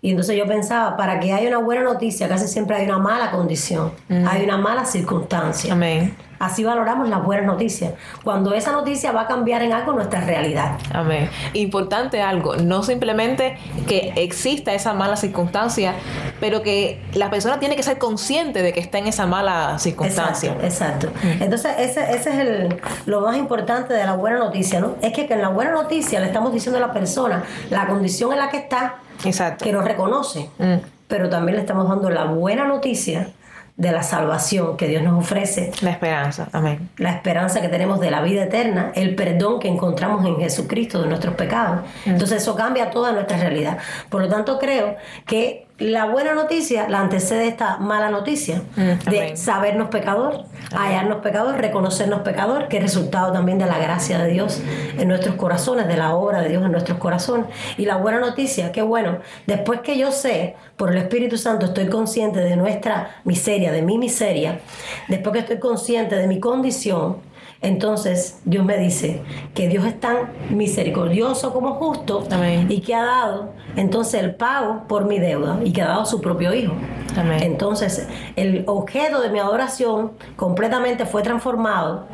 Y 0.00 0.10
entonces 0.10 0.36
yo 0.36 0.46
pensaba, 0.46 0.96
para 0.96 1.20
que 1.20 1.32
haya 1.32 1.46
una 1.48 1.58
buena 1.58 1.82
noticia, 1.84 2.28
casi 2.28 2.48
siempre 2.48 2.76
hay 2.76 2.86
una 2.86 2.98
mala 2.98 3.30
condición, 3.30 3.92
hay 4.08 4.42
una 4.42 4.56
mala 4.56 4.84
circunstancia. 4.84 5.72
Amén. 5.72 6.16
Así 6.42 6.64
valoramos 6.64 7.08
las 7.08 7.22
buenas 7.22 7.46
noticias. 7.46 7.92
Cuando 8.24 8.52
esa 8.52 8.72
noticia 8.72 9.12
va 9.12 9.20
a 9.22 9.26
cambiar 9.28 9.62
en 9.62 9.72
algo 9.72 9.92
nuestra 9.92 10.22
realidad. 10.22 10.72
Amén. 10.92 11.30
Importante 11.52 12.20
algo, 12.20 12.56
no 12.56 12.82
simplemente 12.82 13.56
que 13.86 14.12
exista 14.16 14.74
esa 14.74 14.92
mala 14.92 15.14
circunstancia, 15.14 15.94
pero 16.40 16.62
que 16.62 17.00
la 17.14 17.30
persona 17.30 17.60
tiene 17.60 17.76
que 17.76 17.84
ser 17.84 17.98
consciente 17.98 18.60
de 18.60 18.72
que 18.72 18.80
está 18.80 18.98
en 18.98 19.06
esa 19.06 19.24
mala 19.24 19.78
circunstancia. 19.78 20.56
Exacto, 20.64 21.06
exacto. 21.12 21.44
Entonces, 21.44 21.74
ese, 21.78 22.12
ese 22.12 22.30
es 22.30 22.38
el, 22.40 22.80
lo 23.06 23.20
más 23.20 23.36
importante 23.36 23.94
de 23.94 24.04
la 24.04 24.14
buena 24.14 24.38
noticia, 24.40 24.80
¿no? 24.80 24.96
Es 25.00 25.12
que, 25.12 25.28
que 25.28 25.34
en 25.34 25.42
la 25.42 25.48
buena 25.50 25.70
noticia 25.70 26.18
le 26.18 26.26
estamos 26.26 26.52
diciendo 26.52 26.78
a 26.78 26.80
la 26.88 26.92
persona 26.92 27.44
la 27.70 27.86
condición 27.86 28.32
en 28.32 28.40
la 28.40 28.48
que 28.50 28.56
está, 28.56 28.96
Exacto. 29.24 29.64
que 29.64 29.72
nos 29.72 29.84
reconoce, 29.84 30.50
Mm. 30.58 30.74
pero 31.06 31.28
también 31.30 31.54
le 31.54 31.60
estamos 31.60 31.88
dando 31.88 32.10
la 32.10 32.24
buena 32.24 32.64
noticia 32.66 33.28
de 33.76 33.90
la 33.90 34.02
salvación 34.02 34.76
que 34.76 34.86
Dios 34.86 35.02
nos 35.02 35.18
ofrece, 35.18 35.72
La 35.80 35.90
esperanza. 35.90 36.48
Amén. 36.52 36.90
la 36.98 37.10
esperanza 37.10 37.60
que 37.60 37.68
tenemos 37.68 38.00
de 38.00 38.10
la 38.10 38.20
vida 38.22 38.44
eterna, 38.44 38.92
el 38.94 39.14
perdón 39.14 39.60
que 39.60 39.68
encontramos 39.68 40.24
en 40.26 40.36
Jesucristo 40.36 41.00
de 41.02 41.08
nuestros 41.08 41.34
pecados. 41.34 41.80
Entonces 42.04 42.42
eso 42.42 42.54
cambia 42.54 42.90
toda 42.90 43.12
nuestra 43.12 43.38
realidad. 43.38 43.78
Por 44.08 44.22
lo 44.22 44.28
tanto, 44.28 44.58
creo 44.58 44.96
que 45.26 45.66
la 45.78 46.06
buena 46.06 46.34
noticia 46.34 46.88
la 46.88 47.00
antecede 47.00 47.48
esta 47.48 47.78
mala 47.78 48.10
noticia 48.10 48.62
Mm, 48.76 49.10
de 49.10 49.36
sabernos 49.36 49.88
pecador, 49.88 50.44
hallarnos 50.74 51.18
pecador, 51.18 51.56
reconocernos 51.56 52.20
pecador, 52.20 52.68
que 52.68 52.78
es 52.78 52.82
resultado 52.82 53.32
también 53.32 53.58
de 53.58 53.66
la 53.66 53.78
gracia 53.78 54.18
de 54.18 54.30
Dios 54.30 54.62
en 54.96 55.08
nuestros 55.08 55.34
corazones, 55.34 55.88
de 55.88 55.96
la 55.96 56.14
obra 56.14 56.40
de 56.40 56.48
Dios 56.48 56.64
en 56.64 56.72
nuestros 56.72 56.98
corazones. 56.98 57.46
Y 57.76 57.84
la 57.84 57.96
buena 57.96 58.20
noticia, 58.20 58.72
que 58.72 58.82
bueno, 58.82 59.18
después 59.46 59.80
que 59.80 59.98
yo 59.98 60.10
sé, 60.10 60.56
por 60.76 60.90
el 60.90 60.98
Espíritu 60.98 61.36
Santo, 61.36 61.66
estoy 61.66 61.88
consciente 61.88 62.40
de 62.40 62.56
nuestra 62.56 63.16
miseria, 63.24 63.72
de 63.72 63.82
mi 63.82 63.98
miseria, 63.98 64.60
después 65.08 65.34
que 65.34 65.40
estoy 65.40 65.58
consciente 65.58 66.16
de 66.16 66.26
mi 66.26 66.40
condición, 66.40 67.18
entonces 67.62 68.40
Dios 68.44 68.64
me 68.64 68.76
dice 68.76 69.22
que 69.54 69.68
Dios 69.68 69.86
es 69.86 69.98
tan 70.00 70.32
misericordioso 70.50 71.52
como 71.52 71.74
justo 71.74 72.24
Amén. 72.30 72.66
y 72.68 72.80
que 72.80 72.94
ha 72.94 73.04
dado 73.04 73.52
entonces 73.76 74.22
el 74.22 74.34
pago 74.34 74.82
por 74.88 75.06
mi 75.06 75.18
deuda 75.18 75.60
y 75.64 75.72
que 75.72 75.82
ha 75.82 75.88
dado 75.88 76.04
su 76.04 76.20
propio 76.20 76.52
hijo. 76.52 76.74
Amén. 77.16 77.42
Entonces 77.42 78.08
el 78.36 78.64
objeto 78.66 79.20
de 79.20 79.30
mi 79.30 79.38
adoración 79.38 80.12
completamente 80.36 81.06
fue 81.06 81.22
transformado 81.22 82.08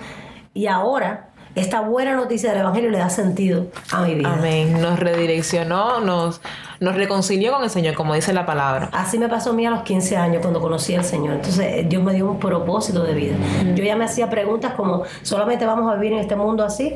y 0.52 0.67
ahora 0.67 1.27
esta 1.59 1.81
buena 1.81 2.15
noticia 2.15 2.50
del 2.50 2.61
Evangelio 2.61 2.91
le 2.91 2.99
da 2.99 3.11
sentido 3.11 3.67
a 3.93 4.03
mi 4.03 4.15
vida. 4.15 4.33
Amén. 4.33 4.81
Nos 4.81 4.99
redireccionó, 4.99 6.00
nos, 6.00 6.41
nos 6.81 6.95
reconcilió 6.95 7.53
con 7.53 7.65
el 7.65 7.71
Señor, 7.71 7.95
como 7.95 8.15
dice 8.15 8.33
la 8.33 8.47
palabra. 8.47 8.88
Así 8.93 9.19
me 9.19 9.29
pasó 9.29 9.50
a 9.50 9.53
mí 9.53 9.67
a 9.67 9.71
los 9.71 9.83
15 9.83 10.17
años 10.17 10.41
cuando 10.41 10.61
conocí 10.61 10.95
al 10.95 11.05
Señor. 11.05 11.35
Entonces 11.35 11.88
Dios 11.88 12.03
me 12.03 12.15
dio 12.15 12.31
un 12.31 12.38
propósito 12.38 13.03
de 13.03 13.15
vida. 13.15 13.37
Yo 13.75 13.85
ya 13.85 13.97
me 13.97 14.05
hacía 14.05 14.31
preguntas 14.31 14.75
como, 14.75 15.03
¿solamente 15.23 15.67
vamos 15.67 15.91
a 15.91 15.97
vivir 15.97 16.12
en 16.12 16.21
este 16.21 16.37
mundo 16.37 16.65
así? 16.65 16.95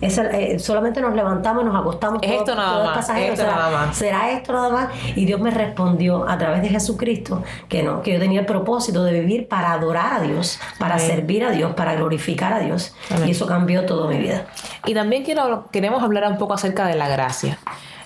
Es 0.00 0.16
el- 0.18 0.26
eh, 0.34 0.58
solamente 0.58 1.00
nos 1.00 1.14
levantamos, 1.14 1.64
nos 1.64 1.78
acostamos. 1.78 2.20
Es 2.22 2.30
esto 2.32 2.54
nada 2.54 2.84
más, 2.84 2.96
pasajero, 2.96 3.32
esto 3.34 3.44
¿será, 3.44 3.56
nada 3.56 3.70
más. 3.86 3.96
¿Será 3.96 4.30
esto 4.30 4.52
nada 4.52 4.70
más? 4.70 4.88
Y 5.14 5.26
Dios 5.26 5.40
me 5.40 5.50
respondió 5.50 6.28
a 6.28 6.38
través 6.38 6.62
de 6.62 6.68
Jesucristo 6.68 7.42
que 7.68 7.82
no, 7.82 8.00
que 8.02 8.14
yo 8.14 8.18
tenía 8.18 8.40
el 8.40 8.46
propósito 8.46 9.04
de 9.04 9.12
vivir 9.20 9.46
para 9.48 9.72
adorar 9.72 10.14
a 10.14 10.20
Dios, 10.20 10.58
para 10.78 10.94
Amén. 10.94 11.06
servir 11.06 11.44
a 11.44 11.50
Dios, 11.50 11.74
para 11.74 11.94
glorificar 11.96 12.52
a 12.54 12.58
Dios. 12.60 12.94
Amén. 13.10 13.28
Y 13.28 13.32
eso 13.32 13.46
cambió 13.46 13.84
toda 13.84 14.08
mi 14.08 14.16
vida. 14.18 14.46
Y 14.86 14.94
también 14.94 15.22
quiero, 15.24 15.66
queremos 15.70 16.02
hablar 16.02 16.30
un 16.30 16.38
poco 16.38 16.54
acerca 16.54 16.86
de 16.86 16.94
la 16.94 17.08
gracia. 17.08 17.58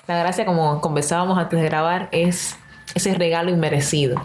La 0.07 0.17
gracia, 0.17 0.45
como 0.45 0.81
conversábamos 0.81 1.37
antes 1.37 1.59
de 1.59 1.65
grabar, 1.65 2.09
es 2.11 2.57
ese 2.93 3.13
regalo 3.15 3.49
inmerecido. 3.51 4.21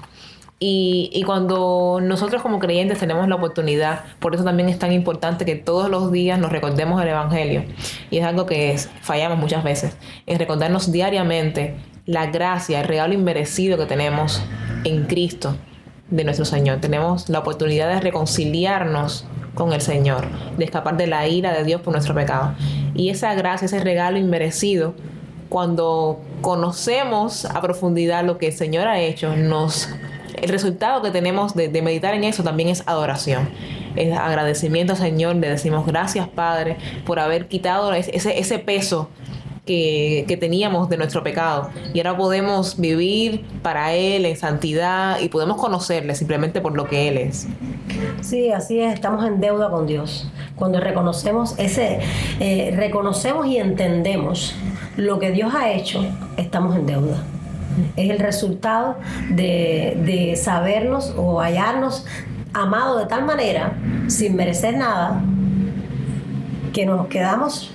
Y, 0.63 1.23
cuando 1.25 2.01
nosotros 2.03 2.43
como 2.43 2.59
creyentes 2.59 2.99
tenemos 2.99 3.27
la 3.29 3.37
oportunidad, 3.37 4.05
por 4.19 4.35
eso 4.35 4.45
también 4.45 4.69
es 4.69 4.79
tan 4.79 4.93
importante 4.93 5.47
que 5.47 5.57
todos 5.57 5.89
los 5.89 6.13
días 6.13 6.39
nos 6.39 6.53
recordemos 6.53 7.01
el 7.01 7.09
Evangelio. 7.09 7.65
Y 8.11 8.19
es 8.19 8.25
algo 8.27 8.45
que 8.45 8.73
es- 8.73 8.91
fallamos 9.01 9.39
muchas 9.39 9.65
veces, 9.65 9.97
es 10.27 10.37
recordarnos 10.39 10.93
diariamente 10.93 11.77
la 12.05 12.27
gracia, 12.27 12.81
el 12.83 12.89
regalo 12.89 13.15
inmerecido 13.15 13.79
que 13.79 13.87
tenemos 13.87 14.43
en 14.85 15.05
Cristo 15.07 15.57
de 16.11 16.25
nuestro 16.25 16.45
Señor. 16.45 16.79
Tenemos 16.83 17.31
la 17.31 17.39
oportunidad 17.39 17.89
de 17.89 18.01
reconciliarnos 18.01 19.25
con 19.55 19.73
el 19.73 19.81
Señor, 19.81 20.27
de 20.59 20.65
escapar 20.67 20.99
de 20.99 21.07
la 21.07 21.27
ira 21.27 21.55
de 21.55 21.65
Dios 21.65 21.81
por 21.81 21.95
nuestro 21.95 22.15
pecado. 22.15 22.53
Y 22.95 23.09
esa 23.09 23.33
gracia, 23.35 23.65
ese 23.65 23.81
regalo 23.81 24.19
inmerecido, 24.19 24.95
cuando 25.49 26.21
conocemos 26.43 27.47
a 27.47 27.63
profundidad 27.63 28.25
lo 28.25 28.37
que 28.37 28.49
el 28.49 28.53
Señor 28.53 28.87
ha 28.89 29.01
hecho, 29.01 29.35
nos 29.37 29.89
el 30.43 30.49
resultado 30.49 31.03
que 31.03 31.11
tenemos 31.11 31.55
de, 31.55 31.69
meditar 31.83 32.15
en 32.15 32.25
eso 32.25 32.43
también 32.43 32.69
es 32.69 32.83
adoración. 32.87 33.49
Es 33.97 34.17
agradecimiento 34.17 34.95
Señor, 34.97 35.37
le 35.37 35.49
decimos 35.49 35.87
gracias 35.87 36.29
Padre 36.29 36.77
por 37.05 37.19
haber 37.19 37.49
quitado 37.49 37.93
ese 37.93 38.59
peso 38.59 39.09
que, 39.67 40.25
que 40.27 40.37
teníamos 40.37 40.89
de 40.89 40.97
nuestro 40.97 41.23
pecado. 41.23 41.71
Y 41.93 41.99
ahora 41.99 42.17
podemos 42.17 42.79
vivir 42.79 43.45
para 43.63 43.95
Él 43.95 44.27
en 44.27 44.37
santidad 44.37 45.21
y 45.21 45.29
podemos 45.29 45.59
conocerle 45.59 46.15
simplemente 46.15 46.61
por 46.61 46.77
lo 46.77 46.87
que 46.87 47.09
Él 47.09 47.19
es. 47.19 47.47
Sí, 48.21 48.51
así 48.51 48.81
es, 48.81 48.95
estamos 48.95 49.25
en 49.25 49.41
deuda 49.41 49.71
con 49.71 49.87
Dios. 49.87 50.31
Cuando 50.57 50.81
reconocemos 50.81 51.59
ese, 51.59 52.01
eh, 52.41 52.73
reconocemos 52.77 53.47
y 53.47 53.59
entendemos 53.59 54.55
lo 54.97 55.19
que 55.19 55.31
Dios 55.31 55.55
ha 55.55 55.73
hecho, 55.73 56.05
estamos 56.37 56.77
en 56.77 56.87
deuda. 56.87 57.23
Es 57.97 58.11
el 58.11 58.19
resultado 58.19 58.97
de, 59.31 59.99
de 60.05 60.37
sabernos 60.37 61.15
o 61.17 61.41
hallarnos 61.41 62.07
amados 62.53 63.01
de 63.01 63.07
tal 63.07 63.25
manera, 63.25 63.73
sin 64.09 64.37
merecer 64.37 64.77
nada, 64.77 65.23
que 66.73 66.87
nos 66.87 67.07
quedamos 67.09 67.75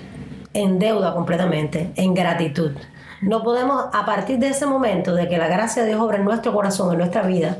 en 0.53 0.79
deuda 0.79 1.13
completamente, 1.13 1.91
en 1.95 2.13
gratitud. 2.13 2.71
No 3.21 3.43
podemos, 3.43 3.85
a 3.93 4.05
partir 4.05 4.39
de 4.39 4.49
ese 4.49 4.65
momento 4.65 5.15
de 5.15 5.27
que 5.27 5.37
la 5.37 5.47
gracia 5.47 5.83
de 5.83 5.89
Dios 5.89 6.01
obra 6.01 6.17
en 6.17 6.25
nuestro 6.25 6.53
corazón, 6.53 6.91
en 6.91 6.99
nuestra 6.99 7.23
vida, 7.23 7.57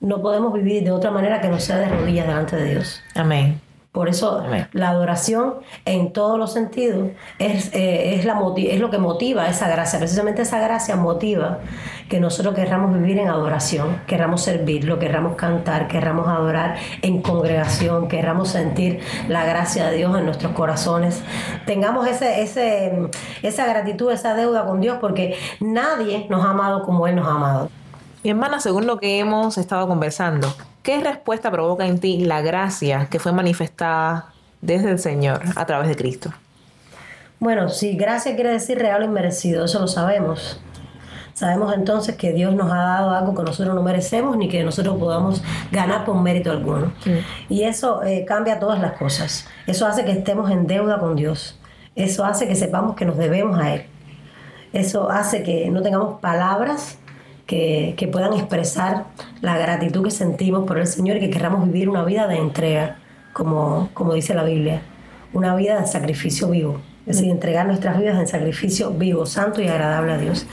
no 0.00 0.20
podemos 0.20 0.52
vivir 0.52 0.82
de 0.82 0.90
otra 0.90 1.10
manera 1.10 1.40
que 1.40 1.48
no 1.48 1.60
sea 1.60 1.78
de 1.78 1.88
rodillas 1.88 2.26
delante 2.26 2.56
de 2.56 2.70
Dios. 2.70 3.00
Amén. 3.14 3.60
Por 3.92 4.08
eso 4.08 4.42
la 4.72 4.88
adoración 4.88 5.56
en 5.84 6.14
todos 6.14 6.38
los 6.38 6.54
sentidos 6.54 7.10
es, 7.38 7.74
eh, 7.74 8.14
es, 8.14 8.24
la 8.24 8.34
moti- 8.34 8.70
es 8.70 8.80
lo 8.80 8.88
que 8.88 8.96
motiva 8.96 9.46
esa 9.50 9.68
gracia. 9.68 9.98
Precisamente 9.98 10.40
esa 10.40 10.58
gracia 10.60 10.96
motiva 10.96 11.58
que 12.08 12.18
nosotros 12.18 12.54
querramos 12.54 12.94
vivir 12.94 13.18
en 13.18 13.28
adoración, 13.28 14.00
querramos 14.06 14.40
servirlo, 14.40 14.98
querramos 14.98 15.36
cantar, 15.36 15.88
querramos 15.88 16.26
adorar 16.26 16.76
en 17.02 17.20
congregación, 17.20 18.08
querramos 18.08 18.48
sentir 18.48 19.00
la 19.28 19.44
gracia 19.44 19.90
de 19.90 19.98
Dios 19.98 20.16
en 20.18 20.24
nuestros 20.24 20.52
corazones. 20.52 21.22
Tengamos 21.66 22.08
ese, 22.08 22.40
ese, 22.40 23.10
esa 23.42 23.66
gratitud, 23.66 24.10
esa 24.10 24.34
deuda 24.34 24.64
con 24.64 24.80
Dios, 24.80 24.96
porque 25.02 25.36
nadie 25.60 26.26
nos 26.30 26.42
ha 26.46 26.50
amado 26.50 26.82
como 26.84 27.06
Él 27.08 27.16
nos 27.16 27.28
ha 27.28 27.32
amado. 27.32 27.68
Mi 28.24 28.30
hermana, 28.30 28.58
según 28.58 28.86
lo 28.86 28.98
que 28.98 29.18
hemos 29.18 29.58
estado 29.58 29.86
conversando, 29.86 30.48
¿qué 30.82 31.00
respuesta 31.00 31.50
provoca 31.50 31.86
en 31.86 31.98
ti 31.98 32.24
la 32.24 32.40
gracia 32.40 33.06
que 33.10 33.18
fue 33.18 33.32
manifestada 33.32 34.32
desde 34.60 34.90
el 34.90 34.98
Señor 34.98 35.42
a 35.56 35.66
través 35.66 35.88
de 35.88 35.96
Cristo? 35.96 36.32
Bueno, 37.40 37.68
si 37.68 37.96
gracia 37.96 38.34
quiere 38.34 38.50
decir 38.50 38.78
real 38.78 39.02
o 39.02 39.04
inmerecido, 39.04 39.64
eso 39.64 39.80
lo 39.80 39.88
sabemos. 39.88 40.60
Sabemos 41.34 41.74
entonces 41.74 42.14
que 42.16 42.32
Dios 42.32 42.54
nos 42.54 42.70
ha 42.70 42.76
dado 42.76 43.10
algo 43.10 43.34
que 43.34 43.42
nosotros 43.42 43.74
no 43.74 43.82
merecemos 43.82 44.36
ni 44.36 44.48
que 44.48 44.62
nosotros 44.62 44.96
podamos 44.98 45.42
ganar 45.72 46.04
por 46.04 46.20
mérito 46.20 46.50
alguno. 46.50 46.92
Y 47.48 47.64
eso 47.64 48.04
eh, 48.04 48.24
cambia 48.26 48.60
todas 48.60 48.80
las 48.80 48.92
cosas. 48.92 49.48
Eso 49.66 49.86
hace 49.86 50.04
que 50.04 50.12
estemos 50.12 50.50
en 50.50 50.66
deuda 50.66 51.00
con 51.00 51.16
Dios. 51.16 51.58
Eso 51.96 52.24
hace 52.24 52.46
que 52.46 52.54
sepamos 52.54 52.94
que 52.94 53.04
nos 53.04 53.16
debemos 53.16 53.58
a 53.58 53.74
Él. 53.74 53.86
Eso 54.72 55.10
hace 55.10 55.42
que 55.42 55.68
no 55.70 55.82
tengamos 55.82 56.20
palabras 56.20 56.98
que, 57.46 57.94
que 57.96 58.08
puedan 58.08 58.32
expresar 58.32 59.06
la 59.40 59.58
gratitud 59.58 60.04
que 60.04 60.10
sentimos 60.10 60.66
por 60.66 60.78
el 60.78 60.86
Señor 60.86 61.16
y 61.16 61.20
que 61.20 61.30
queramos 61.30 61.66
vivir 61.66 61.88
una 61.88 62.04
vida 62.04 62.26
de 62.26 62.36
entrega, 62.36 62.98
como, 63.32 63.90
como 63.94 64.14
dice 64.14 64.34
la 64.34 64.44
Biblia, 64.44 64.82
una 65.32 65.54
vida 65.54 65.80
de 65.80 65.86
sacrificio 65.86 66.48
vivo. 66.48 66.80
Es 67.04 67.16
decir, 67.16 67.32
entregar 67.32 67.66
nuestras 67.66 67.98
vidas 67.98 68.16
en 68.16 68.28
sacrificio 68.28 68.90
vivo, 68.92 69.26
santo 69.26 69.60
y 69.60 69.66
agradable 69.66 70.12
a 70.12 70.18
Dios. 70.18 70.46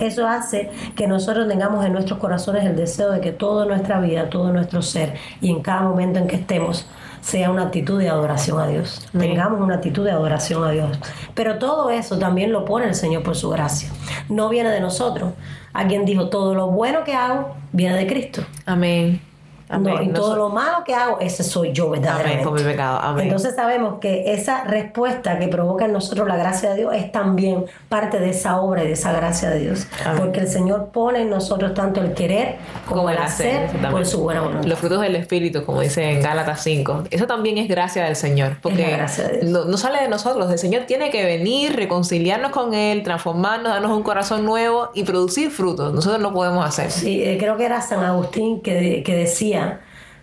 Eso 0.00 0.28
hace 0.28 0.70
que 0.94 1.08
nosotros 1.08 1.48
tengamos 1.48 1.84
en 1.84 1.92
nuestros 1.92 2.20
corazones 2.20 2.64
el 2.64 2.76
deseo 2.76 3.10
de 3.10 3.20
que 3.20 3.32
toda 3.32 3.66
nuestra 3.66 3.98
vida, 4.00 4.30
todo 4.30 4.52
nuestro 4.52 4.82
ser 4.82 5.14
y 5.40 5.50
en 5.50 5.62
cada 5.62 5.82
momento 5.82 6.20
en 6.20 6.28
que 6.28 6.36
estemos 6.36 6.86
sea 7.26 7.50
una 7.50 7.64
actitud 7.64 7.98
de 7.98 8.08
adoración 8.08 8.60
a 8.60 8.68
Dios. 8.68 9.04
Tengamos 9.10 9.60
una 9.60 9.74
actitud 9.74 10.04
de 10.04 10.12
adoración 10.12 10.62
a 10.62 10.70
Dios. 10.70 10.96
Pero 11.34 11.58
todo 11.58 11.90
eso 11.90 12.20
también 12.20 12.52
lo 12.52 12.64
pone 12.64 12.86
el 12.86 12.94
Señor 12.94 13.24
por 13.24 13.34
su 13.34 13.50
gracia. 13.50 13.88
No 14.28 14.48
viene 14.48 14.70
de 14.70 14.80
nosotros. 14.80 15.32
Alguien 15.72 16.04
dijo, 16.04 16.28
todo 16.28 16.54
lo 16.54 16.68
bueno 16.68 17.02
que 17.02 17.14
hago 17.14 17.56
viene 17.72 17.96
de 17.96 18.06
Cristo. 18.06 18.44
Amén. 18.64 19.20
No, 19.68 20.00
y 20.00 20.08
todo 20.10 20.36
lo 20.36 20.48
malo 20.48 20.84
que 20.84 20.94
hago, 20.94 21.18
ese 21.18 21.42
soy 21.42 21.72
yo 21.72 21.90
verdaderamente. 21.90 22.42
Amén, 22.42 22.48
por 22.48 22.58
mi 22.58 22.64
pecado. 22.64 23.00
Amén. 23.02 23.24
Entonces 23.24 23.56
sabemos 23.56 23.98
que 24.00 24.32
esa 24.32 24.64
respuesta 24.64 25.38
que 25.38 25.48
provoca 25.48 25.86
en 25.86 25.92
nosotros 25.92 26.28
la 26.28 26.36
gracia 26.36 26.70
de 26.70 26.76
Dios 26.76 26.94
es 26.94 27.10
también 27.10 27.64
parte 27.88 28.20
de 28.20 28.30
esa 28.30 28.60
obra 28.60 28.84
y 28.84 28.86
de 28.86 28.92
esa 28.92 29.12
gracia 29.12 29.50
de 29.50 29.58
Dios. 29.60 29.88
Porque 30.16 30.40
el 30.40 30.48
Señor 30.48 30.90
pone 30.92 31.22
en 31.22 31.30
nosotros 31.30 31.74
tanto 31.74 32.00
el 32.00 32.14
querer 32.14 32.56
como, 32.88 33.10
el 33.10 33.18
hacer, 33.18 33.68
por 33.90 34.06
su 34.06 34.20
buena 34.20 34.42
voluntad. 34.42 34.68
Los 34.68 34.78
frutos 34.78 35.00
del 35.00 35.16
Espíritu, 35.16 35.64
como 35.64 35.80
dice 35.80 36.12
en 36.12 36.22
Gálatas 36.22 36.62
5. 36.62 37.04
Eso 37.10 37.26
también 37.26 37.58
es 37.58 37.68
gracia 37.68 38.04
del 38.04 38.14
Señor. 38.16 38.58
Porque 38.62 38.98
No, 39.42 39.64
no, 39.64 39.76
sale 39.76 40.00
de 40.00 40.08
nosotros. 40.08 40.50
El 40.50 40.58
Señor 40.58 40.84
tiene 40.86 41.10
que 41.10 41.24
venir, 41.24 41.74
reconciliarnos 41.74 42.52
con 42.52 42.72
Él, 42.72 43.02
transformarnos, 43.02 43.72
darnos 43.72 43.90
un 43.90 44.04
corazón 44.04 44.44
nuevo 44.44 44.90
y 44.94 45.02
producir 45.02 45.50
frutos. 45.50 45.92
Nosotros 45.92 46.20
no 46.20 46.32
podemos 46.32 46.64
hacer. 46.64 46.92
Sí, 46.92 47.22
eh, 47.24 47.36
creo 47.38 47.56
que 47.56 47.64
era 47.64 47.80
San 47.80 48.04
Agustín 48.04 48.60
que, 48.60 49.02
que 49.04 49.16
decía 49.16 49.55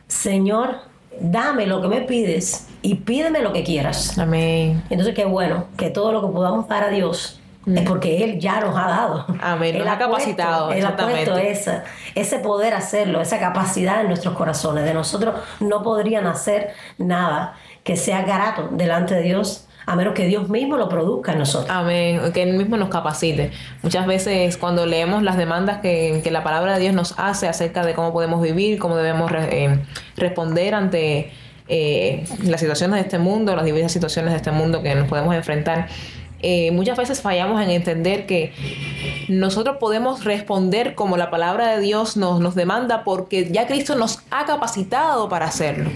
Señor, 0.07 0.75
dame 1.19 1.65
lo 1.65 1.81
que 1.81 1.87
me 1.87 2.01
pides 2.01 2.67
y 2.81 2.95
pídeme 2.95 3.41
lo 3.41 3.53
que 3.53 3.63
quieras. 3.63 4.17
Amén. 4.17 4.83
Entonces, 4.89 5.15
qué 5.15 5.25
bueno 5.25 5.67
que 5.77 5.89
todo 5.89 6.11
lo 6.11 6.21
que 6.21 6.33
podamos 6.33 6.67
dar 6.67 6.83
a 6.83 6.89
Dios 6.89 7.39
es 7.65 7.81
mm. 7.81 7.85
porque 7.85 8.23
Él 8.23 8.39
ya 8.39 8.59
nos 8.59 8.75
ha 8.75 8.87
dado. 8.87 9.25
Amén. 9.41 9.75
Él 9.75 9.87
ha 9.87 9.97
capacitado. 9.97 10.71
Él 10.71 10.85
ha 10.85 10.95
puesto 10.95 11.37
esa, 11.37 11.83
ese 12.13 12.39
poder 12.39 12.73
hacerlo, 12.73 13.21
esa 13.21 13.39
capacidad 13.39 14.01
en 14.01 14.07
nuestros 14.07 14.35
corazones. 14.35 14.83
De 14.83 14.93
nosotros 14.93 15.35
no 15.59 15.81
podrían 15.81 16.27
hacer 16.27 16.73
nada 16.97 17.55
que 17.83 17.95
sea 17.95 18.23
grato 18.23 18.69
delante 18.71 19.15
de 19.15 19.21
Dios 19.21 19.67
a 19.85 19.95
menos 19.95 20.13
que 20.13 20.25
Dios 20.25 20.49
mismo 20.49 20.77
lo 20.77 20.89
produzca 20.89 21.33
en 21.33 21.39
nosotros. 21.39 21.69
Amén, 21.69 22.21
que 22.33 22.43
Él 22.43 22.53
mismo 22.53 22.77
nos 22.77 22.89
capacite. 22.89 23.51
Muchas 23.81 24.07
veces 24.07 24.57
cuando 24.57 24.85
leemos 24.85 25.23
las 25.23 25.37
demandas 25.37 25.81
que, 25.81 26.21
la 26.31 26.43
palabra 26.43 26.75
de 26.75 26.79
Dios 26.79 26.95
nos 26.95 27.13
hace 27.17 27.47
acerca 27.47 27.85
de 27.85 27.93
cómo 27.93 28.11
podemos 28.11 28.41
vivir, 28.41 28.79
cómo 28.79 28.95
debemos 28.95 29.31
eh, 29.33 29.77
responder 30.15 30.73
ante 30.73 31.31
eh, 31.67 32.25
las 32.43 32.59
situaciones 32.59 32.95
de 32.95 33.01
este 33.01 33.19
mundo, 33.19 33.55
las 33.55 33.65
diversas 33.65 33.91
situaciones 33.91 34.31
de 34.31 34.37
este 34.37 34.51
mundo 34.51 34.81
que 34.81 34.95
nos 34.95 35.07
podemos 35.07 35.35
enfrentar, 35.35 35.87
eh, 36.41 36.71
muchas 36.71 36.97
veces 36.97 37.21
fallamos 37.21 37.61
en 37.61 37.69
entender 37.69 38.25
que 38.25 38.51
nosotros 39.29 39.77
podemos 39.79 40.25
responder 40.25 40.93
como 40.93 41.15
la 41.15 41.29
palabra 41.31 41.67
de 41.69 41.79
Dios 41.79 42.17
nos, 42.17 42.41
nos 42.41 42.53
demanda 42.53 43.05
porque 43.05 43.49
ya 43.49 43.65
Cristo 43.65 43.95
nos 43.95 44.19
ha 44.29 44.45
capacitado 44.45 45.29
para 45.29 45.45
hacerlo 45.45 45.89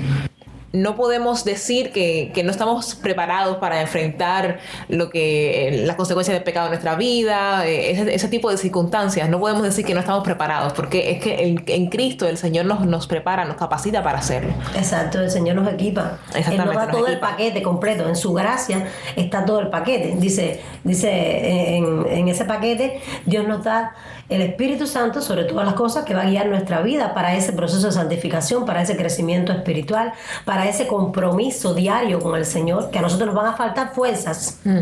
no 0.74 0.96
podemos 0.96 1.46
decir 1.46 1.92
que, 1.92 2.32
no 2.44 2.52
estamos 2.52 2.96
preparados 2.96 3.58
para 3.58 3.82
enfrentar 3.82 4.60
lo 4.90 5.10
que 5.10 5.68
eh, 5.68 5.86
las 5.86 5.96
consecuencias 5.96 6.36
del 6.36 6.44
pecado 6.44 6.68
en 6.68 6.72
nuestra 6.72 6.96
vida, 6.96 7.66
eh, 7.66 8.14
ese, 8.14 8.28
tipo 8.28 8.52
de 8.52 8.58
circunstancias. 8.58 9.30
No 9.30 9.40
podemos 9.40 9.64
decir 9.64 9.86
que 9.86 9.94
no 9.94 10.02
estamos 10.02 10.24
preparados, 10.24 10.74
porque 10.74 11.12
es 11.12 11.24
que 11.24 11.58
en, 11.66 11.88
Cristo 11.88 12.28
el 12.28 12.38
Señor 12.38 12.66
nos, 12.66 12.86
nos 12.86 13.08
prepara, 13.08 13.46
nos 13.46 13.56
capacita 13.56 14.04
para 14.04 14.20
hacerlo. 14.20 14.54
Exacto, 14.76 15.22
el 15.22 15.32
Señor 15.32 15.56
nos 15.56 15.72
equipa. 15.74 16.20
Él 16.36 16.58
nos 16.58 16.76
da 16.76 16.92
todo 16.92 17.08
el 17.08 17.20
paquete 17.20 17.62
completo. 17.62 18.08
En 18.08 18.16
su 18.16 18.34
gracia 18.34 18.88
está 19.16 19.46
todo 19.46 19.62
el 19.62 19.70
paquete. 19.70 20.16
Dice, 20.18 20.62
dice 20.84 21.78
en, 21.78 22.06
en 22.10 22.28
ese 22.28 22.46
paquete, 22.46 23.02
Dios 23.26 23.48
nos 23.48 23.64
da 23.64 23.94
el 24.30 24.42
Espíritu 24.42 24.88
Santo 24.88 25.22
sobre 25.22 25.46
todas 25.46 25.66
las 25.66 25.76
cosas 25.76 26.04
que 26.04 26.14
va 26.14 26.24
a 26.24 26.30
guiar 26.30 26.48
nuestra 26.48 26.82
vida 26.82 27.14
para 27.14 27.36
ese 27.36 27.54
proceso 27.54 27.88
de 27.88 27.94
santificación, 27.94 28.66
para 28.66 28.82
ese 28.82 28.98
crecimiento 28.98 29.54
espiritual, 29.54 30.14
para 30.44 30.68
ese 30.68 30.88
compromiso 30.88 31.74
diario 31.74 32.20
con 32.20 32.36
el 32.36 32.46
Señor, 32.46 32.90
que 32.90 33.00
a 33.00 33.02
nosotros 33.02 33.28
nos 33.28 33.36
van 33.36 33.54
a 33.54 33.54
faltar 33.54 33.94
fuerzas. 33.94 34.60
Mm. 34.66 34.80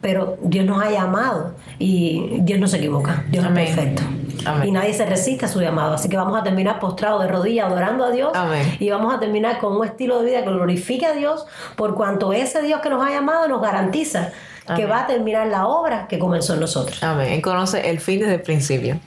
Pero 0.00 0.36
Dios 0.40 0.64
nos 0.64 0.80
ha 0.80 0.90
llamado 0.90 1.54
y 1.80 2.38
Dios 2.42 2.60
no 2.60 2.68
se 2.68 2.76
equivoca, 2.76 3.24
Dios 3.28 3.44
es 3.44 3.50
perfecto. 3.50 4.02
Y 4.64 4.70
nadie 4.70 4.94
se 4.94 5.04
resiste 5.04 5.46
a 5.46 5.48
su 5.48 5.60
llamado. 5.60 5.94
Así 5.94 6.08
que 6.08 6.16
vamos 6.16 6.38
a 6.38 6.44
terminar 6.44 6.78
postrado 6.78 7.18
de 7.18 7.26
rodillas 7.26 7.66
adorando 7.66 8.04
a 8.04 8.10
Dios. 8.12 8.30
Y 8.78 8.88
vamos 8.90 9.12
a 9.12 9.18
terminar 9.18 9.58
con 9.58 9.76
un 9.76 9.84
estilo 9.84 10.20
de 10.20 10.26
vida 10.26 10.44
que 10.44 10.50
glorifique 10.50 11.06
a 11.06 11.12
Dios 11.14 11.46
por 11.74 11.96
cuanto 11.96 12.32
ese 12.32 12.62
Dios 12.62 12.80
que 12.82 12.90
nos 12.90 13.04
ha 13.04 13.10
llamado 13.10 13.48
nos 13.48 13.60
garantiza 13.60 14.30
que 14.74 14.86
va 14.86 15.02
a 15.02 15.06
terminar 15.06 15.46
la 15.46 15.66
obra 15.66 16.06
que 16.08 16.18
comenzó 16.18 16.54
en 16.54 16.60
nosotros. 16.60 17.02
Amén. 17.02 17.40
Conoce 17.40 17.88
el 17.90 18.00
fin 18.00 18.20
desde 18.20 18.34
el 18.34 18.42
principio. 18.42 18.98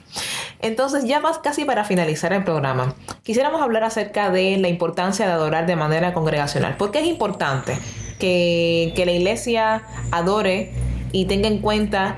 Entonces, 0.60 1.04
ya 1.04 1.20
más 1.20 1.38
casi 1.38 1.64
para 1.64 1.84
finalizar 1.84 2.32
el 2.32 2.44
programa, 2.44 2.94
quisiéramos 3.22 3.60
hablar 3.60 3.84
acerca 3.84 4.30
de 4.30 4.56
la 4.58 4.68
importancia 4.68 5.26
de 5.26 5.32
adorar 5.32 5.66
de 5.66 5.76
manera 5.76 6.12
congregacional. 6.12 6.76
¿Por 6.76 6.90
qué 6.90 7.00
es 7.00 7.06
importante 7.06 7.78
que, 8.18 8.92
que 8.94 9.06
la 9.06 9.12
iglesia 9.12 9.82
adore 10.10 10.72
y 11.12 11.24
tenga 11.26 11.48
en 11.48 11.58
cuenta 11.58 12.16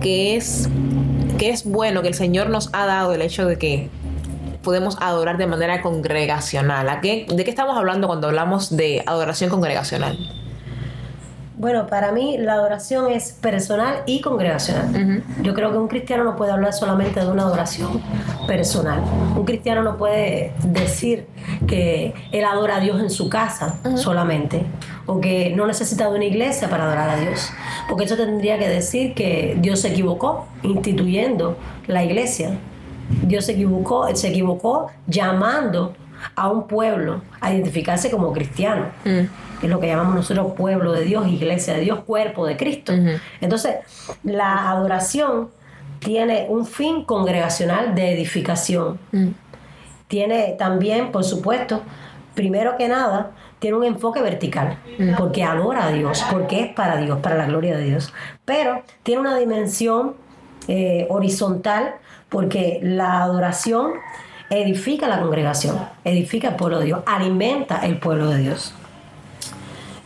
que 0.00 0.36
es, 0.36 0.68
que 1.38 1.50
es 1.50 1.64
bueno 1.64 2.02
que 2.02 2.08
el 2.08 2.14
Señor 2.14 2.50
nos 2.50 2.70
ha 2.72 2.86
dado 2.86 3.12
el 3.12 3.22
hecho 3.22 3.46
de 3.46 3.58
que 3.58 3.90
podemos 4.62 4.96
adorar 5.00 5.38
de 5.38 5.46
manera 5.46 5.82
congregacional. 5.82 6.88
¿A 6.88 7.00
qué, 7.00 7.26
¿De 7.28 7.44
qué 7.44 7.50
estamos 7.50 7.76
hablando 7.76 8.06
cuando 8.06 8.28
hablamos 8.28 8.76
de 8.76 9.02
adoración 9.06 9.50
congregacional? 9.50 10.18
Bueno, 11.58 11.88
para 11.88 12.12
mí 12.12 12.38
la 12.38 12.52
adoración 12.52 13.10
es 13.10 13.32
personal 13.32 14.04
y 14.06 14.20
congregacional. 14.20 15.24
Yo 15.42 15.54
creo 15.54 15.72
que 15.72 15.78
un 15.78 15.88
cristiano 15.88 16.22
no 16.22 16.36
puede 16.36 16.52
hablar 16.52 16.72
solamente 16.72 17.18
de 17.18 17.28
una 17.28 17.42
adoración 17.42 18.00
personal. 18.46 19.02
Un 19.36 19.44
cristiano 19.44 19.82
no 19.82 19.96
puede 19.96 20.52
decir 20.62 21.26
que 21.66 22.14
él 22.30 22.44
adora 22.44 22.76
a 22.76 22.80
Dios 22.80 23.00
en 23.00 23.10
su 23.10 23.28
casa 23.28 23.80
solamente 23.96 24.66
o 25.06 25.20
que 25.20 25.52
no 25.56 25.66
necesita 25.66 26.08
de 26.08 26.14
una 26.14 26.26
iglesia 26.26 26.70
para 26.70 26.84
adorar 26.84 27.10
a 27.10 27.16
Dios. 27.16 27.50
Porque 27.88 28.04
eso 28.04 28.16
tendría 28.16 28.56
que 28.56 28.68
decir 28.68 29.14
que 29.14 29.56
Dios 29.60 29.80
se 29.80 29.88
equivocó 29.88 30.46
instituyendo 30.62 31.56
la 31.88 32.04
iglesia. 32.04 32.56
Dios 33.24 33.46
se 33.46 33.52
equivocó, 33.52 34.06
se 34.14 34.28
equivocó 34.28 34.92
llamando 35.08 35.94
a 36.34 36.48
un 36.48 36.66
pueblo 36.66 37.22
a 37.40 37.52
identificarse 37.52 38.10
como 38.10 38.32
cristiano, 38.32 38.86
mm. 39.04 39.60
que 39.60 39.66
es 39.66 39.70
lo 39.70 39.80
que 39.80 39.86
llamamos 39.86 40.14
nosotros 40.14 40.52
pueblo 40.56 40.92
de 40.92 41.04
Dios, 41.04 41.26
iglesia 41.28 41.74
de 41.74 41.80
Dios, 41.80 42.00
cuerpo 42.00 42.46
de 42.46 42.56
Cristo. 42.56 42.92
Entonces, 43.40 43.76
la 44.22 44.70
adoración 44.70 45.48
tiene 45.98 46.46
un 46.48 46.66
fin 46.66 47.04
congregacional 47.04 47.94
de 47.94 48.12
edificación. 48.12 48.98
Mm. 49.12 49.28
Tiene 50.06 50.54
también, 50.58 51.12
por 51.12 51.24
supuesto, 51.24 51.82
primero 52.34 52.76
que 52.76 52.88
nada, 52.88 53.32
tiene 53.58 53.76
un 53.76 53.84
enfoque 53.84 54.22
vertical, 54.22 54.78
mm. 54.98 55.16
porque 55.16 55.42
adora 55.42 55.86
a 55.86 55.90
Dios, 55.90 56.24
porque 56.30 56.60
es 56.62 56.72
para 56.72 56.96
Dios, 56.96 57.18
para 57.20 57.36
la 57.36 57.46
gloria 57.46 57.76
de 57.76 57.84
Dios. 57.84 58.12
Pero 58.44 58.82
tiene 59.02 59.20
una 59.20 59.36
dimensión 59.36 60.14
eh, 60.68 61.06
horizontal, 61.10 61.94
porque 62.28 62.78
la 62.82 63.22
adoración 63.22 63.92
edifica 64.50 65.08
la 65.08 65.20
congregación, 65.20 65.78
edifica 66.04 66.48
el 66.48 66.56
pueblo 66.56 66.78
de 66.80 66.86
Dios, 66.86 67.00
alimenta 67.06 67.80
el 67.84 67.98
pueblo 67.98 68.28
de 68.30 68.38
Dios. 68.38 68.74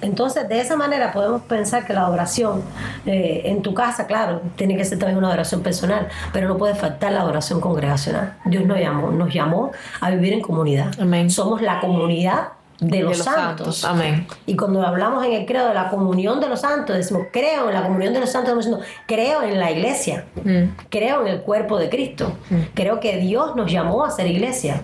Entonces, 0.00 0.48
de 0.48 0.61
esa 0.61 0.76
manera 0.76 1.12
podemos 1.12 1.42
pensar 1.42 1.87
que 1.87 1.92
la 1.92 2.09
oración 2.09 2.62
eh, 3.07 3.42
en 3.44 3.62
tu 3.62 3.72
casa, 3.72 4.07
claro, 4.09 4.42
tiene 4.57 4.76
que 4.76 4.85
ser 4.85 4.98
también 4.98 5.16
una 5.16 5.31
oración 5.31 5.62
personal, 5.62 6.09
pero 6.33 6.48
no 6.48 6.59
puede 6.59 6.74
faltar 6.74 7.12
la 7.12 7.24
oración 7.24 7.61
congregacional. 7.61 8.35
Dios 8.44 8.64
nos 8.64 8.81
llamó, 8.81 9.12
nos 9.12 9.33
llamó 9.33 9.70
a 10.00 10.11
vivir 10.11 10.33
en 10.33 10.40
comunidad. 10.40 10.92
Somos 11.28 11.62
la 11.62 11.81
comunidad 11.81 12.48
de 12.80 13.02
los, 13.02 13.18
santos. 13.18 13.85
Amén. 13.85 14.26
Y 14.46 14.56
cuando 14.56 14.85
hablamos 14.85 15.24
en 15.24 15.32
el 15.32 15.46
credo 15.46 15.68
de 15.68 15.74
la 15.74 15.88
comunión 15.88 16.40
de 16.40 16.48
los 16.48 16.61
santos, 16.61 16.96
decimos, 16.96 17.26
creo 17.32 17.68
en 17.68 17.74
la 17.74 17.82
comunión 17.82 18.12
de 18.12 18.20
los 18.20 18.30
santos, 18.30 18.50
estamos 18.50 18.66
diciendo, 18.66 18.87
creo 19.06 19.42
en 19.42 19.58
la 19.58 19.70
iglesia, 19.70 20.24
mm. 20.42 20.88
creo 20.88 21.22
en 21.22 21.28
el 21.28 21.42
cuerpo 21.42 21.78
de 21.78 21.88
Cristo, 21.88 22.32
mm. 22.50 22.56
creo 22.74 23.00
que 23.00 23.18
Dios 23.18 23.54
nos 23.56 23.70
llamó 23.70 24.04
a 24.04 24.11
ser 24.11 24.26
iglesia. 24.26 24.82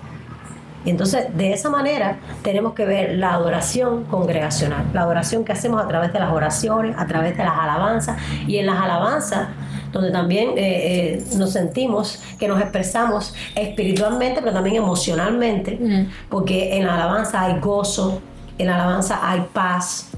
Entonces, 0.85 1.27
de 1.37 1.53
esa 1.53 1.71
manera 1.71 2.19
tenemos 2.43 2.73
que 2.73 2.85
ver 2.85 3.15
la 3.15 3.35
adoración 3.35 4.05
congregacional, 4.05 4.87
la 4.93 5.03
adoración 5.03 5.45
que 5.45 5.53
hacemos 5.53 5.83
a 5.83 5.89
través 5.89 6.13
de 6.13 6.21
las 6.21 6.33
oraciones, 6.33 6.97
a 6.97 7.07
través 7.07 7.37
de 7.37 7.45
las 7.45 7.59
alabanzas 7.59 8.17
y 8.47 8.59
en 8.59 8.67
las 8.67 8.81
alabanzas 8.81 9.49
donde 9.93 10.11
también 10.11 10.51
eh, 10.51 10.55
eh, 10.59 11.25
nos 11.37 11.53
sentimos 11.53 12.21
que 12.39 12.49
nos 12.49 12.61
expresamos 12.61 13.35
espiritualmente, 13.55 14.41
pero 14.41 14.53
también 14.53 14.77
emocionalmente, 14.77 16.07
porque 16.29 16.77
en 16.77 16.87
la 16.87 16.95
alabanza 16.95 17.43
hay 17.43 17.61
gozo, 17.61 18.21
en 18.59 18.67
la 18.67 18.75
alabanza 18.77 19.21
hay 19.23 19.47
paz, 19.53 20.11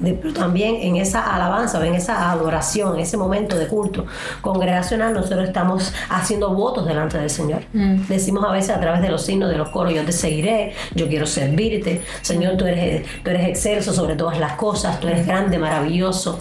pero 0.00 0.32
también 0.32 0.76
en 0.76 0.96
esa 0.96 1.34
alabanza, 1.34 1.84
en 1.86 1.94
esa 1.94 2.30
adoración, 2.30 2.94
en 2.94 3.00
ese 3.00 3.16
momento 3.16 3.56
de 3.56 3.68
culto 3.68 4.06
congregacional, 4.40 5.14
nosotros 5.14 5.44
estamos 5.44 5.92
haciendo 6.10 6.50
votos 6.50 6.86
delante 6.86 7.18
del 7.18 7.30
Señor. 7.30 7.62
Mm. 7.72 8.06
Decimos 8.08 8.44
a 8.44 8.52
veces 8.52 8.76
a 8.76 8.80
través 8.80 9.02
de 9.02 9.08
los 9.08 9.22
signos 9.22 9.50
de 9.50 9.56
los 9.56 9.68
coros, 9.68 9.94
yo 9.94 10.04
te 10.04 10.12
seguiré, 10.12 10.72
yo 10.94 11.08
quiero 11.08 11.26
servirte, 11.26 12.02
Señor, 12.22 12.56
tú 12.56 12.66
eres, 12.66 13.06
tú 13.22 13.30
eres 13.30 13.48
excelso 13.48 13.92
sobre 13.92 14.16
todas 14.16 14.38
las 14.38 14.52
cosas, 14.52 14.98
tú 15.00 15.08
eres 15.08 15.26
grande, 15.26 15.58
maravilloso, 15.58 16.40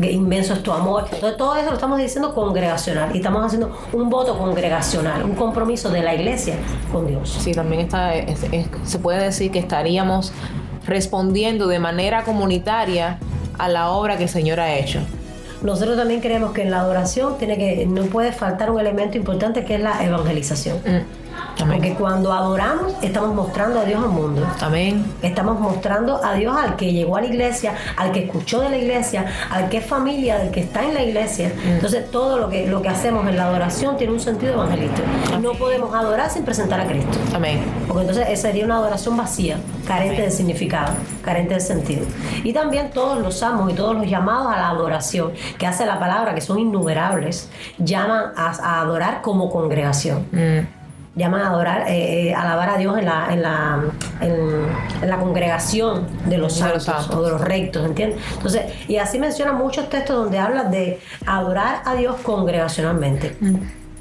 inmenso 0.00 0.54
es 0.54 0.62
tu 0.62 0.72
amor. 0.72 1.04
Entonces 1.12 1.36
todo 1.36 1.56
eso 1.56 1.68
lo 1.68 1.74
estamos 1.74 1.98
diciendo 1.98 2.34
congregacional 2.34 3.14
y 3.14 3.18
estamos 3.18 3.44
haciendo 3.44 3.76
un 3.92 4.08
voto 4.08 4.36
congregacional, 4.38 5.22
un 5.24 5.34
compromiso 5.34 5.90
de 5.90 6.02
la 6.02 6.14
iglesia 6.14 6.56
con 6.90 7.06
Dios. 7.06 7.36
Sí, 7.40 7.52
también 7.52 7.82
está, 7.82 8.12
se 8.84 8.98
puede 8.98 9.24
decir 9.24 9.50
que 9.50 9.58
estaríamos 9.58 10.32
respondiendo 10.86 11.66
de 11.66 11.78
manera 11.78 12.24
comunitaria 12.24 13.18
a 13.58 13.68
la 13.68 13.90
obra 13.90 14.16
que 14.16 14.24
el 14.24 14.28
Señor 14.28 14.60
ha 14.60 14.74
hecho. 14.74 15.00
Nosotros 15.62 15.96
también 15.96 16.20
creemos 16.20 16.52
que 16.52 16.62
en 16.62 16.70
la 16.70 16.80
adoración 16.80 17.38
tiene 17.38 17.56
que, 17.56 17.86
no 17.86 18.02
puede 18.04 18.32
faltar 18.32 18.70
un 18.70 18.80
elemento 18.80 19.16
importante 19.16 19.64
que 19.64 19.76
es 19.76 19.80
la 19.80 20.04
evangelización. 20.04 20.78
Mm. 20.78 21.33
Porque 21.58 21.94
cuando 21.94 22.32
adoramos, 22.32 22.94
estamos 23.02 23.34
mostrando 23.34 23.80
a 23.80 23.84
Dios 23.84 24.02
al 24.02 24.10
mundo. 24.10 24.46
Amén. 24.60 25.04
Estamos 25.22 25.58
mostrando 25.60 26.22
a 26.24 26.34
Dios 26.34 26.56
al 26.56 26.76
que 26.76 26.92
llegó 26.92 27.16
a 27.16 27.20
la 27.20 27.26
iglesia, 27.26 27.74
al 27.96 28.12
que 28.12 28.24
escuchó 28.24 28.60
de 28.60 28.70
la 28.70 28.76
iglesia, 28.76 29.26
al 29.50 29.68
que 29.68 29.78
es 29.78 29.86
familia, 29.86 30.38
del 30.38 30.50
que 30.50 30.60
está 30.60 30.84
en 30.84 30.94
la 30.94 31.02
iglesia. 31.02 31.48
Mm. 31.48 31.68
Entonces, 31.68 32.10
todo 32.10 32.38
lo 32.38 32.48
que, 32.48 32.66
lo 32.66 32.82
que 32.82 32.88
hacemos 32.88 33.26
en 33.26 33.36
la 33.36 33.44
adoración 33.44 33.96
tiene 33.96 34.12
un 34.12 34.20
sentido 34.20 34.54
evangelístico. 34.54 35.06
No 35.40 35.52
podemos 35.52 35.94
adorar 35.94 36.30
sin 36.30 36.44
presentar 36.44 36.80
a 36.80 36.86
Cristo. 36.86 37.18
Amén. 37.34 37.62
Porque 37.86 38.02
entonces 38.02 38.28
esa 38.28 38.44
sería 38.44 38.66
una 38.66 38.76
adoración 38.76 39.16
vacía, 39.16 39.56
carente 39.86 40.20
de 40.20 40.30
significado, 40.30 40.92
carente 41.22 41.54
de 41.54 41.60
sentido. 41.60 42.04
Y 42.42 42.52
también 42.52 42.90
todos 42.90 43.18
los 43.20 43.42
amos 43.42 43.72
y 43.72 43.74
todos 43.74 43.96
los 43.96 44.06
llamados 44.06 44.52
a 44.52 44.58
la 44.58 44.68
adoración 44.68 45.32
que 45.58 45.66
hace 45.66 45.86
la 45.86 45.98
palabra, 45.98 46.34
que 46.34 46.42
son 46.42 46.58
innumerables, 46.58 47.48
llaman 47.78 48.32
a, 48.36 48.80
adorar 48.82 49.22
como 49.22 49.50
congregación. 49.50 50.26
Mm 50.30 50.83
llaman 51.16 51.42
a 51.42 51.48
adorar, 51.50 51.88
eh, 51.88 52.28
eh, 52.28 52.34
alabar 52.34 52.70
a 52.70 52.78
Dios 52.78 52.98
en 52.98 53.04
la, 53.04 53.32
en 53.32 53.42
la, 53.42 53.84
en, 54.20 55.08
la 55.08 55.18
congregación 55.18 56.06
de 56.26 56.38
los 56.38 56.54
santos, 56.54 57.10
o 57.10 57.22
de 57.22 57.30
los 57.30 57.40
rectos, 57.40 57.84
¿entiendes? 57.86 58.20
Entonces, 58.32 58.62
y 58.88 58.96
así 58.96 59.18
menciona 59.18 59.52
muchos 59.52 59.88
textos 59.88 60.16
donde 60.16 60.38
habla 60.38 60.64
de 60.64 61.00
adorar 61.26 61.82
a 61.84 61.94
Dios 61.94 62.16
congregacionalmente, 62.22 63.36
mm. 63.40 63.56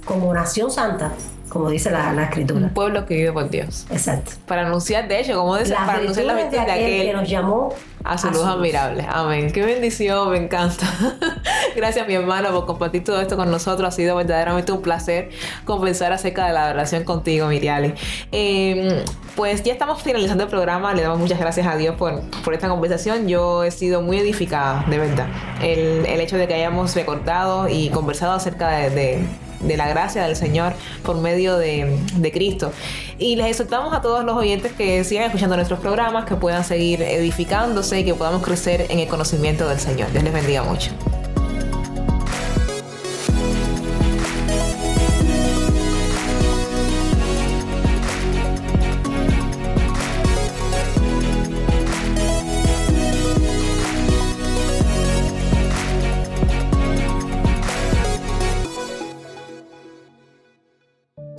como 0.06 0.34
nación 0.34 0.72
santa, 0.72 1.12
como 1.54 1.70
dice 1.70 1.92
la, 1.92 2.24
escritura. 2.24 2.60
Un 2.60 2.74
pueblo 2.74 3.06
que 3.06 3.16
vive 3.16 3.32
por 3.32 3.50
Dios. 3.50 3.86
Exacto. 3.90 4.32
Para 4.48 4.66
anunciar, 4.66 5.08
de 5.08 5.20
hecho, 5.20 5.36
como 5.36 5.58
dice, 5.58 5.74
para 5.74 6.00
anunciar 6.00 6.26
la 6.26 6.34
virtud 6.34 6.52
de 6.52 6.60
aquel, 6.60 7.06
que 7.06 7.14
nos 7.14 7.30
llamó 7.30 7.74
a 8.04 8.18
su 8.18 8.30
luz 8.30 8.44
admirable. 8.44 9.06
Amén. 9.10 9.52
Qué 9.52 9.64
bendición, 9.64 10.32
me 10.32 10.38
encanta. 10.38 10.86
Gracias, 11.76 12.08
mi 12.08 12.16
hermano, 12.16 12.52
por 12.52 12.66
compartir 12.66 13.04
todo 13.04 13.22
esto 13.22 13.38
con 13.38 13.50
nosotros. 13.50 13.88
Ha 13.88 13.92
sido 13.92 14.16
verdaderamente 14.16 14.72
un 14.72 14.82
placer 14.82 15.30
conversar 15.66 16.12
acerca 16.12 16.48
de 16.48 16.54
la 16.54 16.66
adoración 16.66 17.04
contigo, 17.04 17.48
Miriali. 17.48 17.94
Em, 18.32 19.04
pues 19.36 19.64
ya 19.64 19.74
estamos 19.74 20.02
finalizando 20.02 20.44
el 20.44 20.50
programa. 20.50 20.94
Le 20.94 21.04
damos 21.04 21.20
muchas 21.20 21.40
gracias 21.40 21.68
a 21.68 21.78
Dios 21.78 21.96
por, 21.96 22.22
por 22.44 22.54
esta 22.54 22.68
conversación. 22.68 23.28
Yo 23.28 23.64
he 23.64 23.72
sido 23.72 24.02
muy 24.02 24.18
edificada, 24.18 24.84
de 24.90 24.98
verdad. 24.98 25.28
El, 25.62 26.06
el 26.06 26.20
hecho 26.20 26.38
de 26.38 26.48
que 26.48 26.56
hayamos 26.56 26.96
recordado 26.96 27.70
y 27.70 27.90
conversado 27.90 28.34
acerca 28.34 28.70
de 28.70 28.84
de 28.90 29.26
la 29.78 29.88
gracia 29.88 30.24
del 30.26 30.36
Señor 30.36 30.74
por 31.04 31.18
medio 31.18 31.58
de, 31.58 31.98
de 32.16 32.32
Cristo. 32.32 32.72
Y 33.18 33.36
les 33.36 33.48
exhortamos 33.48 33.94
a 33.94 34.02
todos 34.02 34.24
los 34.24 34.36
oyentes 34.36 34.74
que 34.74 35.04
sigan 35.04 35.26
escuchando 35.26 35.56
nuestros 35.56 35.80
programas, 35.80 36.26
que 36.26 36.36
puedan 36.36 36.64
seguir 36.64 37.02
edificándose 37.02 38.00
y 38.00 38.06
que 38.06 38.14
podamos 38.14 38.44
crecer 38.44 38.88
en 38.90 39.00
el 39.00 39.08
conocimiento 39.08 39.68
del 39.68 39.80
Señor. 39.80 40.12
Dios 40.12 40.24
les 40.24 40.34
bendiga 40.34 40.64
mucho. 40.64 40.92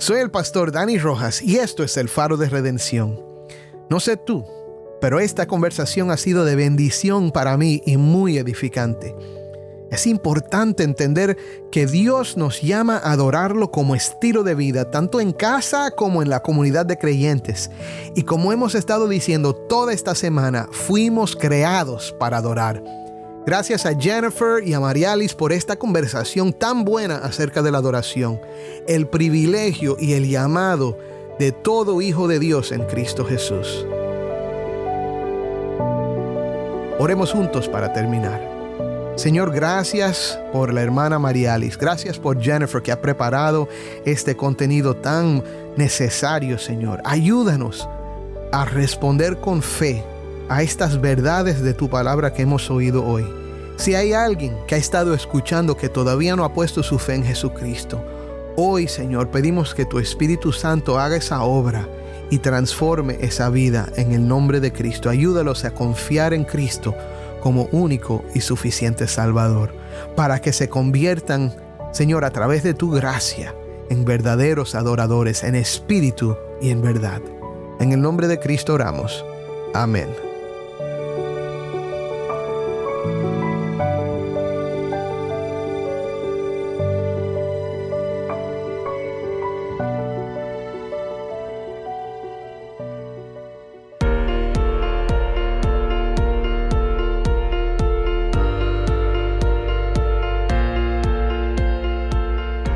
Soy 0.05 0.19
el 0.19 0.29
pastor 0.29 0.71
Dani 0.71 0.99
Rojas 0.99 1.41
y 1.41 1.55
esto 1.55 1.83
es 1.83 1.97
el 1.97 2.09
faro 2.09 2.37
de 2.37 2.47
redención. 2.47 3.19
No 3.89 3.99
sé 3.99 4.17
tú, 4.17 4.45
pero 5.01 5.19
esta 5.19 5.47
conversación 5.47 6.11
ha 6.11 6.17
sido 6.17 6.45
de 6.45 6.55
bendición 6.55 7.31
para 7.31 7.57
mí 7.57 7.81
y 7.87 7.97
muy 7.97 8.37
edificante. 8.37 9.15
Es 9.89 10.05
importante 10.05 10.83
entender 10.83 11.37
que 11.71 11.87
Dios 11.87 12.37
nos 12.37 12.61
llama 12.61 12.97
a 12.97 13.13
adorarlo 13.13 13.71
como 13.71 13.95
estilo 13.95 14.43
de 14.43 14.53
vida, 14.53 14.91
tanto 14.91 15.19
en 15.19 15.31
casa 15.31 15.89
como 15.89 16.21
en 16.21 16.29
la 16.29 16.43
comunidad 16.43 16.85
de 16.85 16.99
creyentes. 16.99 17.71
Y 18.15 18.21
como 18.25 18.53
hemos 18.53 18.75
estado 18.75 19.07
diciendo 19.07 19.55
toda 19.55 19.91
esta 19.91 20.13
semana, 20.13 20.69
fuimos 20.71 21.35
creados 21.35 22.15
para 22.19 22.37
adorar. 22.37 23.04
Gracias 23.45 23.85
a 23.85 23.93
Jennifer 23.93 24.67
y 24.67 24.73
a 24.73 24.79
Marialis 24.79 25.35
por 25.35 25.53
esta 25.53 25.75
conversación 25.75 26.51
tan 26.51 26.83
buena 26.83 27.17
acerca 27.17 27.61
de 27.61 27.71
la 27.71 27.77
adoración, 27.77 28.41
el 28.87 29.05
privilegio 29.05 29.97
y 29.99 30.13
el 30.13 30.27
llamado 30.27 30.97
de 31.37 31.51
todo 31.51 32.01
hijo 32.01 32.27
de 32.27 32.39
Dios 32.39 32.71
en 32.71 32.83
Cristo 32.87 33.23
Jesús. 33.23 33.85
Oremos 36.97 37.33
juntos 37.33 37.69
para 37.69 37.93
terminar. 37.93 38.41
Señor, 39.15 39.51
gracias 39.53 40.39
por 40.51 40.73
la 40.73 40.81
hermana 40.81 41.19
Marialis. 41.19 41.77
Gracias 41.77 42.17
por 42.17 42.41
Jennifer 42.41 42.81
que 42.81 42.91
ha 42.91 42.99
preparado 42.99 43.69
este 44.05 44.35
contenido 44.35 44.95
tan 44.95 45.43
necesario, 45.77 46.57
Señor. 46.57 46.99
Ayúdanos 47.05 47.87
a 48.51 48.65
responder 48.65 49.37
con 49.37 49.61
fe 49.61 50.03
a 50.49 50.61
estas 50.61 51.01
verdades 51.01 51.61
de 51.61 51.73
tu 51.73 51.89
palabra 51.89 52.33
que 52.33 52.43
hemos 52.43 52.69
oído 52.69 53.05
hoy. 53.05 53.25
Si 53.77 53.95
hay 53.95 54.13
alguien 54.13 54.55
que 54.67 54.75
ha 54.75 54.77
estado 54.77 55.13
escuchando 55.13 55.75
que 55.75 55.89
todavía 55.89 56.35
no 56.35 56.45
ha 56.45 56.53
puesto 56.53 56.83
su 56.83 56.97
fe 56.97 57.15
en 57.15 57.23
Jesucristo, 57.23 58.03
hoy 58.55 58.87
Señor 58.87 59.29
pedimos 59.29 59.73
que 59.73 59.85
tu 59.85 59.99
Espíritu 59.99 60.51
Santo 60.51 60.99
haga 60.99 61.17
esa 61.17 61.43
obra 61.43 61.87
y 62.29 62.39
transforme 62.39 63.17
esa 63.21 63.49
vida 63.49 63.89
en 63.97 64.13
el 64.13 64.27
nombre 64.27 64.59
de 64.59 64.71
Cristo. 64.71 65.09
Ayúdalos 65.09 65.65
a 65.65 65.71
confiar 65.71 66.33
en 66.33 66.45
Cristo 66.45 66.95
como 67.41 67.67
único 67.71 68.23
y 68.33 68.41
suficiente 68.41 69.07
Salvador, 69.07 69.71
para 70.15 70.41
que 70.41 70.51
se 70.51 70.67
conviertan, 70.67 71.53
Señor, 71.91 72.25
a 72.25 72.31
través 72.31 72.63
de 72.63 72.73
tu 72.73 72.89
gracia, 72.89 73.53
en 73.89 74.03
verdaderos 74.03 74.73
adoradores, 74.73 75.43
en 75.43 75.53
espíritu 75.53 76.35
y 76.59 76.71
en 76.71 76.81
verdad. 76.81 77.21
En 77.79 77.91
el 77.91 78.01
nombre 78.01 78.27
de 78.27 78.39
Cristo 78.39 78.73
oramos. 78.73 79.23
Amén. 79.75 80.24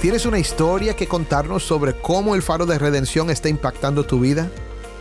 ¿Tienes 0.00 0.24
una 0.24 0.38
historia 0.38 0.96
que 0.96 1.06
contarnos 1.06 1.62
sobre 1.62 1.92
cómo 1.92 2.34
el 2.34 2.40
faro 2.40 2.64
de 2.64 2.78
redención 2.78 3.28
está 3.28 3.50
impactando 3.50 4.06
tu 4.06 4.18
vida? 4.18 4.50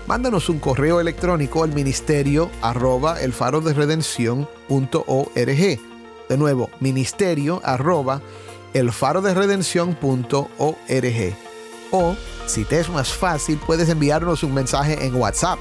Mándanos 0.08 0.50
un 0.50 0.60
correo 0.60 1.00
electrónico 1.00 1.64
al 1.64 1.74
ministerio 1.74 2.52
arroba 2.62 3.22
el 3.22 3.32
faro 3.32 3.62
de. 3.62 3.74
De 6.28 6.38
nuevo, 6.38 6.70
ministerio 6.82 7.62
arroba 7.64 8.22
el 8.74 8.92
faro 8.92 9.22
de. 9.22 9.34
O, 11.92 12.16
si 12.46 12.66
te 12.66 12.82
es 12.82 12.90
más 12.90 13.14
fácil, 13.14 13.58
puedes 13.66 13.88
enviarnos 13.88 14.44
un 14.44 14.54
mensaje 14.54 15.06
en 15.06 15.16
WhatsApp. 15.16 15.60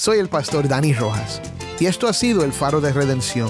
Soy 0.10 0.18
el 0.18 0.28
pastor 0.28 0.68
Dani 0.68 0.92
Rojas 0.92 1.40
y 1.80 1.86
esto 1.86 2.08
ha 2.08 2.14
sido 2.14 2.44
el 2.44 2.52
faro 2.52 2.82
de 2.82 2.92
redención. 2.92 3.48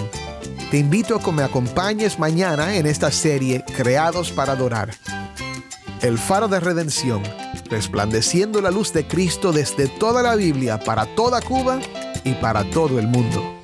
Te 0.70 0.78
invito 0.78 1.16
a 1.16 1.24
que 1.24 1.32
me 1.32 1.42
acompañes 1.42 2.20
mañana 2.20 2.76
en 2.76 2.86
esta 2.86 3.12
serie 3.12 3.64
Creados 3.78 4.34
para 4.34 4.52
Adorar. 4.52 4.94
El 6.02 6.18
faro 6.18 6.50
de 6.50 6.60
redención, 6.60 7.24
resplandeciendo 7.70 8.62
la 8.62 8.72
luz 8.72 8.92
de 8.92 9.08
Cristo 9.08 9.54
desde 9.54 9.88
toda 9.88 10.22
la 10.22 10.36
Biblia 10.36 10.78
para 10.78 11.06
toda 11.16 11.42
Cuba 11.42 11.80
y 12.26 12.34
para 12.34 12.70
todo 12.70 13.00
el 13.00 13.08
mundo. 13.08 13.59